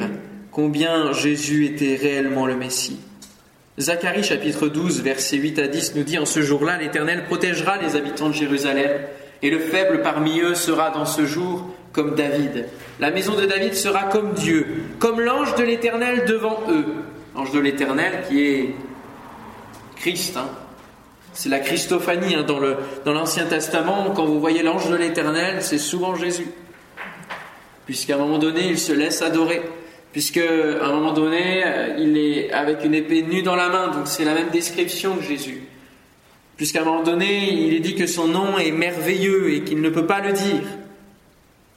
[0.52, 3.02] combien Jésus était réellement le Messie.
[3.78, 7.98] Zacharie chapitre 12 versets 8 à 10 nous dit En ce jour-là, l'Éternel protégera les
[7.98, 9.02] habitants de Jérusalem,
[9.46, 12.68] et le faible parmi eux sera dans ce jour comme David.
[13.00, 14.66] La maison de David sera comme Dieu,
[14.98, 16.86] comme l'ange de l'Éternel devant eux.
[17.36, 18.76] L'ange de l'Éternel qui est
[19.98, 20.36] Christ.
[20.36, 20.50] Hein.
[21.34, 24.14] C'est la Christophanie hein, dans l'Ancien Testament.
[24.16, 26.48] Quand vous voyez l'ange de l'Éternel, c'est souvent Jésus.
[27.86, 29.62] Puisqu'à un moment donné, il se laisse adorer
[30.12, 33.90] puisque à un moment donné, euh, il est avec une épée nue dans la main,
[33.90, 35.64] donc c'est la même description que Jésus.
[36.58, 39.90] Puisqu'à un moment donné, il est dit que son nom est merveilleux et qu'il ne
[39.90, 40.64] peut pas le dire.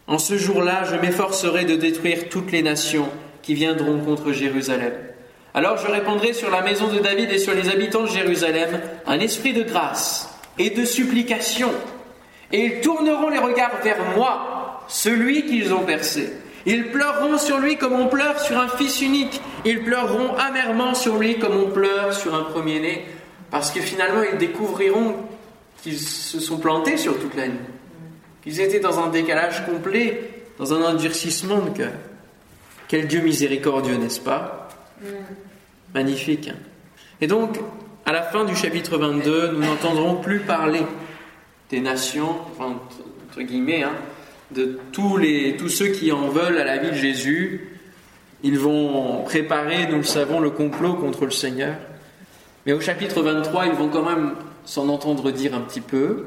[0.06, 3.08] En ce jour-là, je m'efforcerai de détruire toutes les nations
[3.42, 4.92] qui viendront contre Jérusalem.
[5.54, 9.18] Alors je répondrai sur la maison de David et sur les habitants de Jérusalem un
[9.18, 11.70] esprit de grâce et de supplication,
[12.52, 16.32] et ils tourneront les regards vers moi, celui qu'ils ont percé.
[16.66, 19.40] Ils pleureront sur lui comme on pleure sur un fils unique.
[19.64, 23.04] Ils pleureront amèrement sur lui comme on pleure sur un premier-né.
[23.50, 25.16] Parce que finalement, ils découvriront
[25.82, 27.58] qu'ils se sont plantés sur toute la nuit.
[28.42, 31.92] Qu'ils étaient dans un décalage complet, dans un endurcissement de cœur.
[32.88, 34.68] Quel Dieu miséricordieux, n'est-ce pas?
[35.94, 36.48] Magnifique.
[36.48, 36.56] Hein.
[37.20, 37.58] Et donc,
[38.06, 40.82] à la fin du chapitre 22, nous n'entendrons plus parler
[41.70, 43.92] des nations, entre guillemets, hein,
[44.50, 47.76] de tous, les, tous ceux qui en veulent à la vie de Jésus.
[48.42, 51.74] Ils vont préparer, nous le savons, le complot contre le Seigneur.
[52.66, 56.26] Mais au chapitre 23, ils vont quand même s'en entendre dire un petit peu,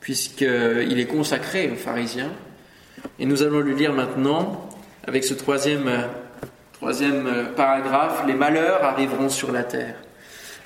[0.00, 2.32] puisqu'il est consacré aux pharisiens.
[3.18, 4.68] Et nous allons lui lire maintenant,
[5.06, 5.90] avec ce troisième,
[6.74, 9.94] troisième paragraphe, Les malheurs arriveront sur la terre.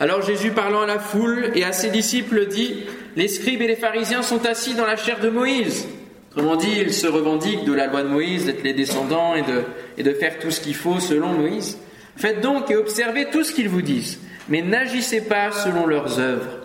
[0.00, 2.84] Alors Jésus, parlant à la foule et à ses disciples, dit,
[3.16, 5.86] Les scribes et les pharisiens sont assis dans la chair de Moïse.
[6.32, 9.62] Autrement dit, ils se revendiquent de la loi de Moïse, d'être les descendants et de,
[9.98, 11.78] et de faire tout ce qu'il faut selon Moïse.
[12.16, 14.18] Faites donc et observez tout ce qu'ils vous disent,
[14.52, 16.58] mais n'agissez pas selon leurs œuvres,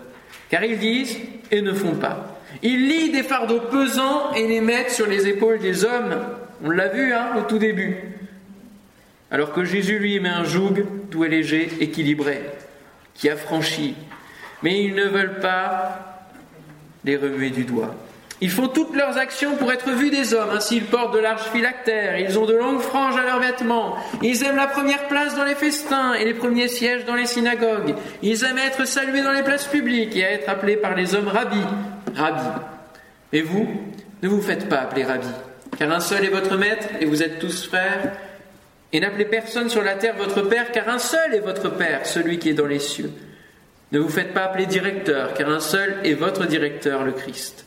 [0.50, 1.16] car ils disent
[1.50, 2.38] et ne font pas.
[2.62, 6.14] Ils lient des fardeaux pesants et les mettent sur les épaules des hommes.
[6.62, 7.96] On l'a vu hein, au tout début.
[9.30, 12.42] Alors que Jésus lui met un joug doux léger, équilibré,
[13.14, 13.94] qui affranchit.
[14.62, 16.26] Mais ils ne veulent pas
[17.06, 17.94] les remuer du doigt.
[18.40, 20.50] Ils font toutes leurs actions pour être vus des hommes.
[20.50, 24.44] Ainsi, ils portent de larges phylactères, ils ont de longues franges à leurs vêtements, ils
[24.44, 27.94] aiment la première place dans les festins et les premiers sièges dans les synagogues.
[28.22, 31.28] Ils aiment être salués dans les places publiques et à être appelés par les hommes
[31.28, 31.60] rabbi.
[32.14, 32.60] Rabbi.
[33.32, 33.68] Et vous,
[34.22, 35.28] ne vous faites pas appeler rabbi,
[35.76, 38.12] car un seul est votre maître et vous êtes tous frères.
[38.92, 42.38] Et n'appelez personne sur la terre votre père, car un seul est votre père, celui
[42.38, 43.12] qui est dans les cieux.
[43.92, 47.66] Ne vous faites pas appeler directeur, car un seul est votre directeur, le Christ.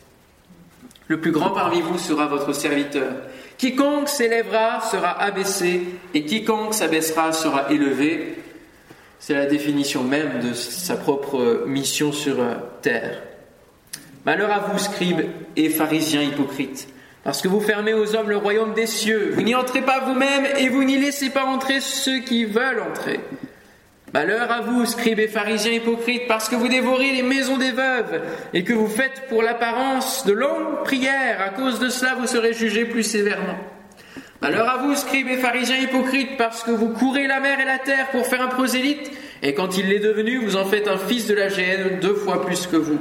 [1.12, 3.12] Le plus grand parmi vous sera votre serviteur.
[3.58, 5.82] Quiconque s'élèvera sera abaissé,
[6.14, 8.38] et quiconque s'abaissera sera élevé.
[9.18, 13.22] C'est la définition même de sa propre mission sur euh, terre.
[14.24, 16.88] Malheur à vous, scribes et pharisiens hypocrites,
[17.24, 19.32] parce que vous fermez aux hommes le royaume des cieux.
[19.34, 23.20] Vous n'y entrez pas vous-même et vous n'y laissez pas entrer ceux qui veulent entrer.
[24.14, 28.20] Malheur à vous, scribes et pharisiens hypocrites, parce que vous dévorez les maisons des veuves
[28.52, 31.40] et que vous faites pour l'apparence de longues prières.
[31.40, 33.56] À cause de cela, vous serez jugés plus sévèrement.
[34.42, 37.78] Malheur à vous, scribes et pharisiens hypocrites, parce que vous courez la mer et la
[37.78, 39.10] terre pour faire un prosélyte,
[39.42, 42.44] et quand il l'est devenu, vous en faites un fils de la gêne deux fois
[42.44, 42.98] plus que vous.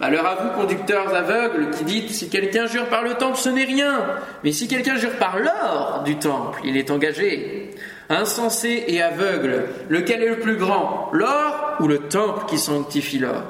[0.00, 3.64] Malheur à vous, conducteurs aveugles, qui dites si quelqu'un jure par le temple, ce n'est
[3.64, 4.06] rien,
[4.42, 7.72] mais si quelqu'un jure par l'or du temple, il est engagé
[8.10, 13.42] insensé et aveugle, lequel est le plus grand, l'or ou le temple qui sanctifie l'or?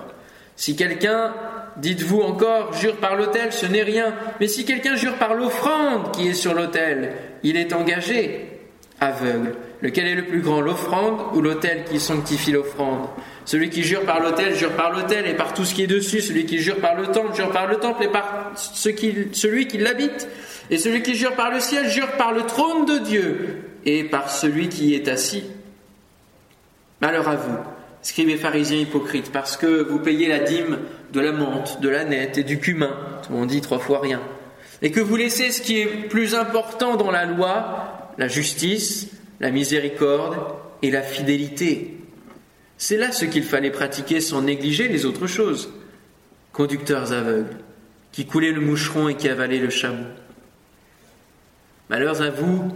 [0.55, 1.33] Si quelqu'un,
[1.79, 6.29] dites-vous encore, jure par l'autel, ce n'est rien, mais si quelqu'un jure par l'offrande qui
[6.29, 8.47] est sur l'autel, il est engagé,
[9.01, 9.55] aveugle.
[9.81, 13.09] Lequel est le plus grand, l'offrande ou l'autel qui sanctifie l'offrande?
[13.47, 16.21] Celui qui jure par l'autel, jure par l'autel et par tout ce qui est dessus.
[16.21, 20.29] Celui qui jure par le temple, jure par le temple et par celui qui l'habite.
[20.69, 24.31] Et celui qui jure par le ciel, jure par le trône de Dieu et par
[24.31, 25.45] celui qui est assis.
[27.01, 27.57] Malheur à vous,
[28.03, 30.78] scribes pharisiens hypocrites, parce que vous payez la dîme
[31.12, 34.01] de la menthe, de la nette et du cumin, tout le monde dit trois fois
[34.01, 34.20] rien,
[34.83, 39.09] et que vous laissez ce qui est plus important dans la loi, la justice,
[39.41, 40.37] la miséricorde
[40.83, 41.97] et la fidélité.
[42.76, 45.72] C'est là ce qu'il fallait pratiquer sans négliger les autres choses.
[46.53, 47.57] Conducteurs aveugles,
[48.12, 50.07] qui coulaient le moucheron et qui avalaient le chameau.
[51.91, 52.72] Malheurs à vous,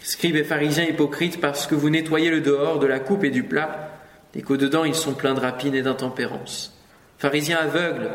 [0.00, 3.42] scribes et pharisiens hypocrites, parce que vous nettoyez le dehors de la coupe et du
[3.42, 3.90] plat,
[4.34, 6.76] et qu'au-dedans ils sont pleins de rapines et d'intempérance.
[7.18, 8.10] Pharisiens aveugles,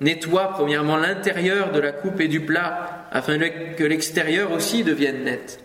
[0.00, 5.60] nettoie premièrement l'intérieur de la coupe et du plat, afin que l'extérieur aussi devienne net.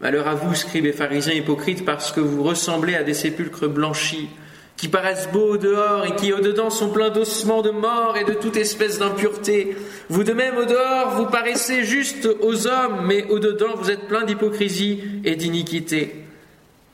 [0.00, 4.28] Malheur à vous, scribes et pharisiens hypocrites, parce que vous ressemblez à des sépulcres blanchis,
[4.76, 8.24] qui paraissent beaux au dehors et qui au dedans sont pleins d'ossements de mort et
[8.24, 9.76] de toute espèce d'impureté.
[10.08, 14.06] Vous de même au dehors, vous paraissez juste aux hommes, mais au dedans, vous êtes
[14.06, 16.26] pleins d'hypocrisie et d'iniquité.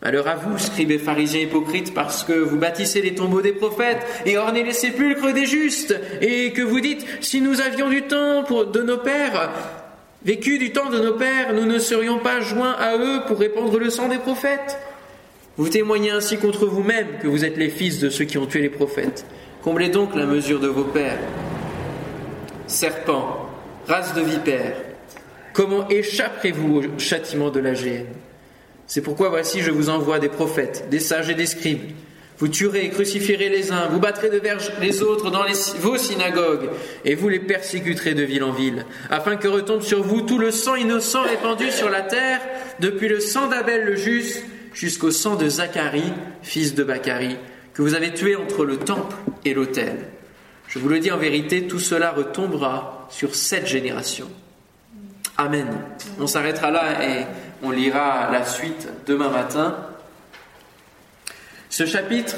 [0.02, 4.04] Malheur à vous, scribes et pharisiens hypocrites, parce que vous bâtissez les tombeaux des prophètes
[4.26, 8.42] et ornez les sépulcres des justes, et que vous dites, si nous avions du temps
[8.44, 9.50] pour, de nos pères,
[10.24, 13.78] vécu du temps de nos pères, nous ne serions pas joints à eux pour répandre
[13.78, 14.76] le sang des prophètes.
[15.58, 18.62] Vous témoignez ainsi contre vous-même que vous êtes les fils de ceux qui ont tué
[18.62, 19.26] les prophètes.
[19.62, 21.18] Comblez donc la mesure de vos pères.
[22.66, 23.50] Serpents,
[23.86, 24.76] race de vipères,
[25.52, 28.06] comment échapperez-vous au châtiment de la géhenne?
[28.86, 31.92] C'est pourquoi voici, je vous envoie des prophètes, des sages et des scribes.
[32.38, 35.44] Vous tuerez et crucifierez les uns, vous battrez de verge les autres dans
[35.80, 36.70] vos synagogues,
[37.04, 40.50] et vous les persécuterez de ville en ville, afin que retombe sur vous tout le
[40.50, 42.40] sang innocent répandu sur la terre,
[42.80, 44.42] depuis le sang d'Abel le juste
[44.74, 46.12] jusqu'au sang de Zacharie,
[46.42, 47.36] fils de Bachari,
[47.74, 50.08] que vous avez tué entre le temple et l'autel.
[50.68, 54.30] Je vous le dis en vérité, tout cela retombera sur cette génération.
[55.36, 55.68] Amen.
[56.18, 57.26] On s'arrêtera là et
[57.62, 59.76] on lira la suite demain matin.
[61.70, 62.36] Ce chapitre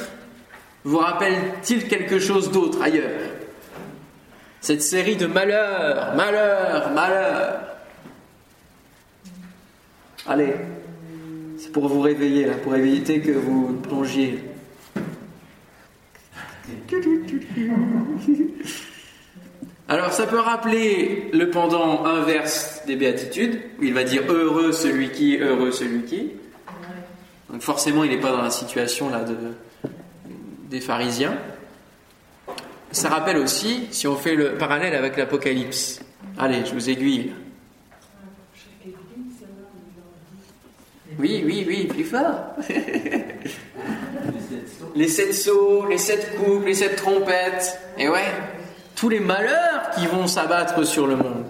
[0.84, 3.30] vous rappelle-t-il quelque chose d'autre ailleurs?
[4.60, 7.60] Cette série de malheurs, malheurs, malheurs.
[10.26, 10.54] Allez,
[11.74, 14.38] pour vous réveiller, pour éviter que vous plongiez.
[19.88, 25.10] Alors ça peut rappeler le pendant inverse des béatitudes, où il va dire heureux celui
[25.10, 26.30] qui, heureux celui qui.
[27.50, 29.34] Donc forcément il n'est pas dans la situation là de,
[30.70, 31.36] des pharisiens.
[32.92, 36.00] Ça rappelle aussi, si on fait le parallèle avec l'Apocalypse,
[36.38, 37.32] allez, je vous aiguille.
[41.18, 42.54] Oui, oui, oui, plus fort.
[44.96, 47.78] les sept sauts, les sept coupes, les sept trompettes.
[47.98, 48.32] Et ouais,
[48.96, 51.44] tous les malheurs qui vont s'abattre sur le monde.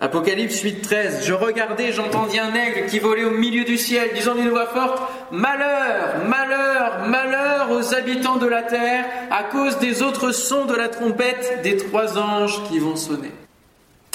[0.00, 1.24] Apocalypse 8, 13.
[1.24, 5.00] Je regardais, j'entendis un aigle qui volait au milieu du ciel, disant d'une voix forte
[5.30, 10.88] Malheur, malheur, malheur aux habitants de la terre, à cause des autres sons de la
[10.88, 13.30] trompette des trois anges qui vont sonner.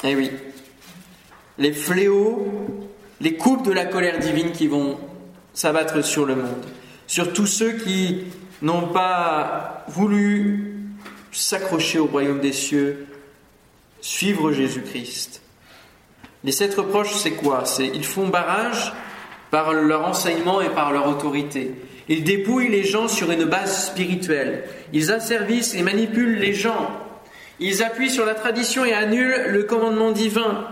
[0.04, 0.30] Eh oui,
[1.58, 2.89] les fléaux,
[3.20, 4.98] les coupes de la colère divine qui vont
[5.52, 6.64] s'abattre sur le monde,
[7.06, 8.24] sur tous ceux qui
[8.62, 10.74] n'ont pas voulu
[11.32, 13.06] s'accrocher au royaume des cieux,
[14.00, 15.42] suivre Jésus-Christ.
[16.44, 17.64] Les sept reproches, c'est quoi?
[17.66, 18.92] C'est ils font barrage
[19.50, 21.74] par leur enseignement et par leur autorité.
[22.08, 24.64] Ils dépouillent les gens sur une base spirituelle.
[24.92, 26.90] Ils asservissent et manipulent les gens.
[27.60, 30.66] Ils appuient sur la tradition et annulent le commandement divin.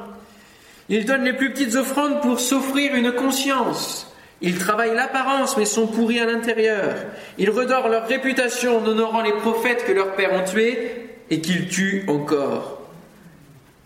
[0.88, 4.06] Ils donnent les plus petites offrandes pour s'offrir une conscience.
[4.40, 6.94] Ils travaillent l'apparence mais sont pourris à l'intérieur.
[7.38, 11.68] Ils redorent leur réputation en honorant les prophètes que leurs pères ont tués et qu'ils
[11.68, 12.80] tuent encore.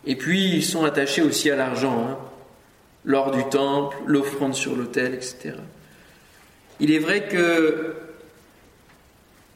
[0.06, 2.18] Et puis ils sont attachés aussi à l'argent, hein.
[3.04, 5.54] l'or du temple, l'offrande sur l'autel, etc.
[6.80, 7.94] Il est vrai que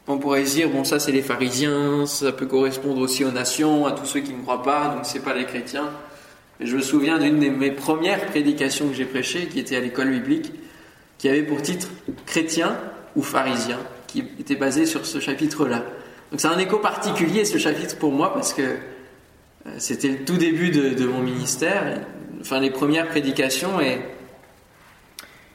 [0.09, 3.93] on pourrait dire bon ça c'est les pharisiens, ça peut correspondre aussi aux nations, à
[3.93, 5.91] tous ceux qui ne croient pas, donc c'est pas les chrétiens.
[6.61, 10.11] Je me souviens d'une de mes premières prédications que j'ai prêchées, qui était à l'école
[10.11, 10.53] biblique
[11.19, 11.89] qui avait pour titre
[12.27, 12.77] Chrétien
[13.15, 15.85] ou pharisien, qui était basé sur ce chapitre-là.
[16.31, 20.37] Donc c'est un écho particulier ce chapitre pour moi parce que euh, c'était le tout
[20.37, 22.01] début de, mon ministère,
[22.41, 24.01] enfin les premières prédications et,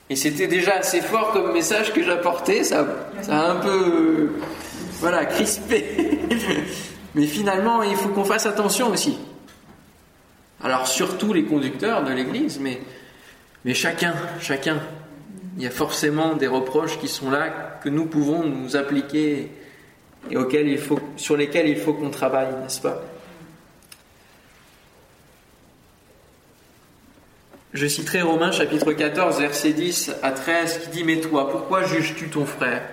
[0.09, 2.87] et c'était déjà assez fort comme message que j'apportais, ça,
[3.21, 4.31] ça a un peu
[4.99, 5.85] voilà, crispé.
[7.15, 9.17] Mais finalement, il faut qu'on fasse attention aussi.
[10.63, 14.79] Alors surtout les conducteurs de l'Église, mais, chacun, chacun.
[15.57, 19.49] Il y a forcément des reproches qui sont là que nous pouvons nous appliquer
[20.29, 20.79] et auxquels
[21.17, 23.01] sur lesquels il faut qu'on travaille, n'est-ce pas?
[27.73, 32.27] Je citerai Romains chapitre 14, verset 10 à 13 qui dit Mais toi, pourquoi juges-tu
[32.27, 32.83] ton frère?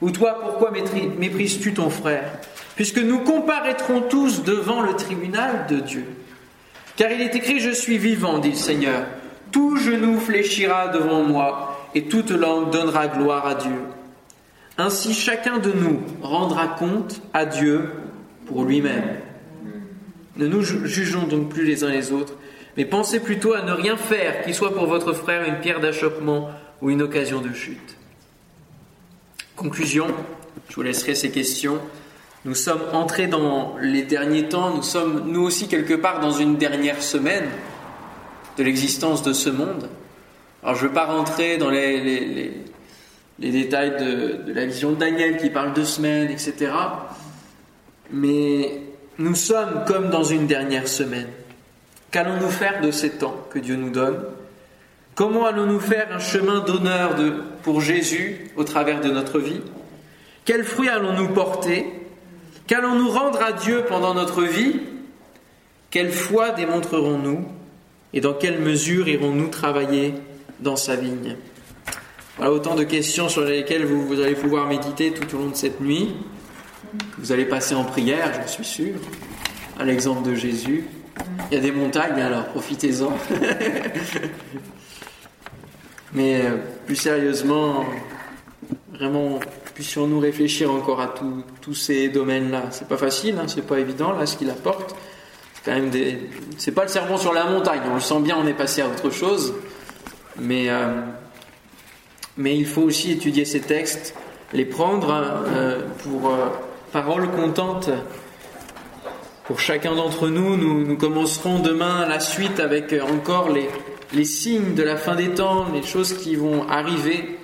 [0.00, 2.30] Ou toi, pourquoi méprises-tu ton frère?
[2.76, 6.06] Puisque nous comparaîtrons tous devant le tribunal de Dieu.
[6.98, 9.06] Car il est écrit, je suis vivant, dit le Seigneur.
[9.52, 13.78] Tout genou fléchira devant moi, et toute langue donnera gloire à Dieu.
[14.76, 17.88] Ainsi chacun de nous rendra compte à Dieu
[18.46, 19.20] pour lui-même.
[20.36, 22.34] Ne nous jugeons donc plus les uns les autres,
[22.76, 26.50] mais pensez plutôt à ne rien faire qui soit pour votre frère une pierre d'achoppement
[26.82, 27.96] ou une occasion de chute.
[29.54, 30.08] Conclusion,
[30.68, 31.78] je vous laisserai ces questions.
[32.44, 36.56] Nous sommes entrés dans les derniers temps, nous sommes nous aussi quelque part dans une
[36.56, 37.48] dernière semaine
[38.56, 39.88] de l'existence de ce monde.
[40.62, 42.52] Alors je ne veux pas rentrer dans les,
[43.38, 46.72] détails de, de, la vision de Daniel qui parle de semaines, etc.
[48.12, 48.82] Mais
[49.18, 51.28] nous sommes comme dans une dernière semaine.
[52.12, 54.22] Qu'allons-nous faire de ces temps que Dieu nous donne?
[55.14, 57.16] Comment allons-nous faire un chemin d'honneur
[57.64, 59.60] pour Jésus au travers de notre vie?
[60.44, 61.84] Quels fruits allons-nous porter?
[62.68, 64.80] Qu'allons-nous rendre à Dieu pendant notre vie?
[65.90, 67.46] Quelle foi démontrerons-nous?
[68.12, 70.12] Et dans quelle mesure irons-nous travailler
[70.60, 71.36] dans sa vigne?
[72.36, 75.80] Voilà autant de questions sur lesquelles vous, allez pouvoir méditer tout au long de cette
[75.80, 76.14] nuit.
[77.16, 78.96] Vous allez passer en prière, j'en suis sûr,
[79.78, 80.84] à l'exemple de Jésus.
[81.50, 83.16] Il y a des montagnes, alors profitez-en.
[86.12, 87.86] Mais euh, plus sérieusement,
[88.92, 89.40] vraiment,
[89.78, 91.14] puissions-nous réfléchir encore à
[91.60, 92.64] tous ces domaines-là.
[92.72, 94.96] C'est pas facile, hein, c'est pas évident, là, ce qu'il apporte.
[95.54, 95.92] C'est quand même
[96.74, 99.10] pas le sermon sur la montagne, on le sent bien, on est passé à autre
[99.10, 99.54] chose.
[100.36, 101.00] Mais, euh,
[102.38, 104.16] il faut aussi étudier ces textes,
[104.52, 106.36] les prendre euh, pour
[106.90, 107.88] parole contente
[109.44, 110.56] pour chacun d'entre nous.
[110.56, 110.96] nous.
[110.96, 113.48] Commencerons demain la suite avec encore
[114.12, 117.38] les signes de la fin des temps, les choses qui vont arriver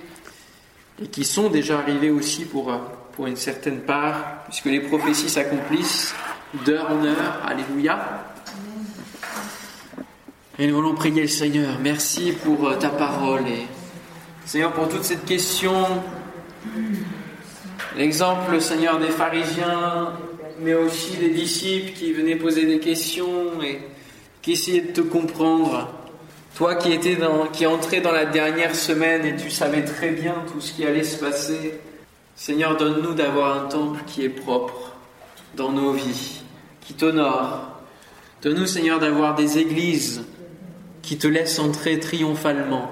[1.01, 2.71] et qui sont déjà arrivées aussi pour,
[3.13, 6.13] pour une certaine part, puisque les prophéties s'accomplissent
[6.65, 7.41] d'heure en heure.
[7.45, 8.25] Alléluia.
[10.57, 11.77] Et nous allons prier le Seigneur.
[11.81, 13.65] Merci pour euh, ta parole et
[14.45, 15.73] Seigneur pour toute cette question.
[17.97, 20.13] L'exemple, Seigneur, des pharisiens,
[20.61, 23.81] mais aussi des disciples qui venaient poser des questions et
[24.41, 25.89] qui essayaient de te comprendre.
[26.55, 27.17] Toi qui étais
[27.51, 31.03] qui entrais dans la dernière semaine et tu savais très bien tout ce qui allait
[31.03, 31.81] se passer,
[32.37, 34.95] Seigneur, donne-nous d'avoir un temple qui est propre
[35.57, 36.43] dans nos vies,
[36.79, 37.81] qui t'honore.
[38.41, 40.23] Donne-nous, Seigneur, d'avoir des églises
[41.01, 42.89] qui te laissent entrer triomphalement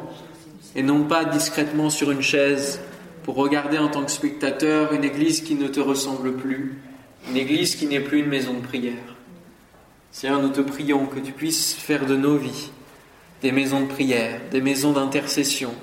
[0.75, 2.81] et non pas discrètement sur une chaise
[3.23, 6.81] pour regarder en tant que spectateur une église qui ne te ressemble plus,
[7.29, 9.15] une église qui n'est plus une maison de prière.
[10.11, 12.71] Seigneur, nous te prions que tu puisses faire de nos vies
[13.43, 15.73] des maisons de prière, des maisons d'intercession,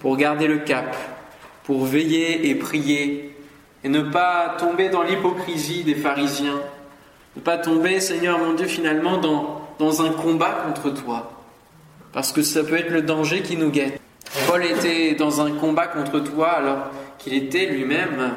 [0.00, 0.96] pour garder le cap,
[1.64, 3.36] pour veiller et prier,
[3.84, 6.60] et ne pas tomber dans l'hypocrisie des pharisiens,
[7.36, 11.44] ne pas tomber, Seigneur mon Dieu, finalement dans, dans un combat contre toi,
[12.12, 14.00] parce que ça peut être le danger qui nous guette.
[14.48, 18.34] Paul était dans un combat contre toi alors qu'il était lui-même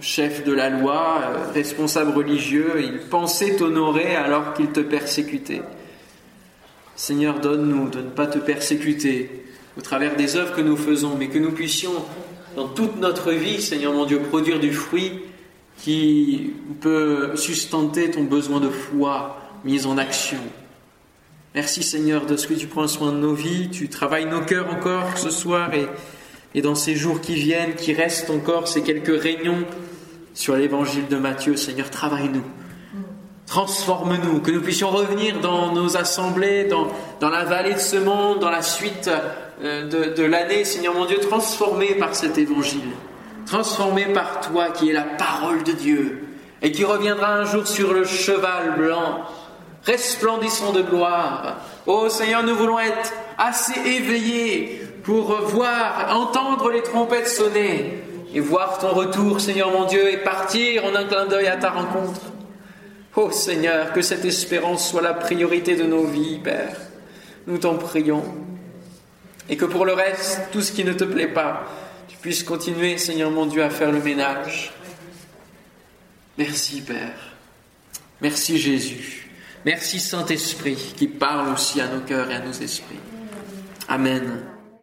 [0.00, 5.62] chef de la loi, euh, responsable religieux, il pensait t'honorer alors qu'il te persécutait.
[6.96, 9.44] Seigneur, donne-nous de ne pas te persécuter
[9.76, 12.04] au travers des œuvres que nous faisons, mais que nous puissions,
[12.56, 15.12] dans toute notre vie, Seigneur mon Dieu, produire du fruit
[15.78, 20.38] qui peut sustenter ton besoin de foi mise en action.
[21.54, 24.72] Merci Seigneur de ce que tu prends soin de nos vies, tu travailles nos cœurs
[24.72, 25.86] encore ce soir et,
[26.54, 29.64] et dans ces jours qui viennent, qui restent encore ces quelques réunions
[30.34, 32.44] sur l'évangile de Matthieu, Seigneur, travaille-nous.
[33.46, 36.88] Transforme-nous, que nous puissions revenir dans nos assemblées, dans,
[37.20, 39.10] dans la vallée de ce monde, dans la suite
[39.62, 42.90] euh, de, de l'année, Seigneur mon Dieu, transformés par cet évangile,
[43.46, 46.24] transformés par toi qui es la parole de Dieu
[46.62, 49.20] et qui reviendra un jour sur le cheval blanc,
[49.84, 51.58] resplendissant de gloire.
[51.86, 58.02] Oh Seigneur, nous voulons être assez éveillés pour voir, entendre les trompettes sonner
[58.34, 61.70] et voir ton retour, Seigneur mon Dieu, et partir en un clin d'œil à ta
[61.70, 62.20] rencontre.
[63.16, 66.76] Ô Seigneur, que cette espérance soit la priorité de nos vies, Père.
[67.46, 68.24] Nous t'en prions.
[69.48, 71.66] Et que pour le reste, tout ce qui ne te plaît pas,
[72.08, 74.72] tu puisses continuer, Seigneur mon Dieu, à faire le ménage.
[76.38, 77.36] Merci, Père.
[78.20, 79.30] Merci, Jésus.
[79.64, 83.00] Merci, Saint-Esprit, qui parle aussi à nos cœurs et à nos esprits.
[83.88, 84.53] Amen.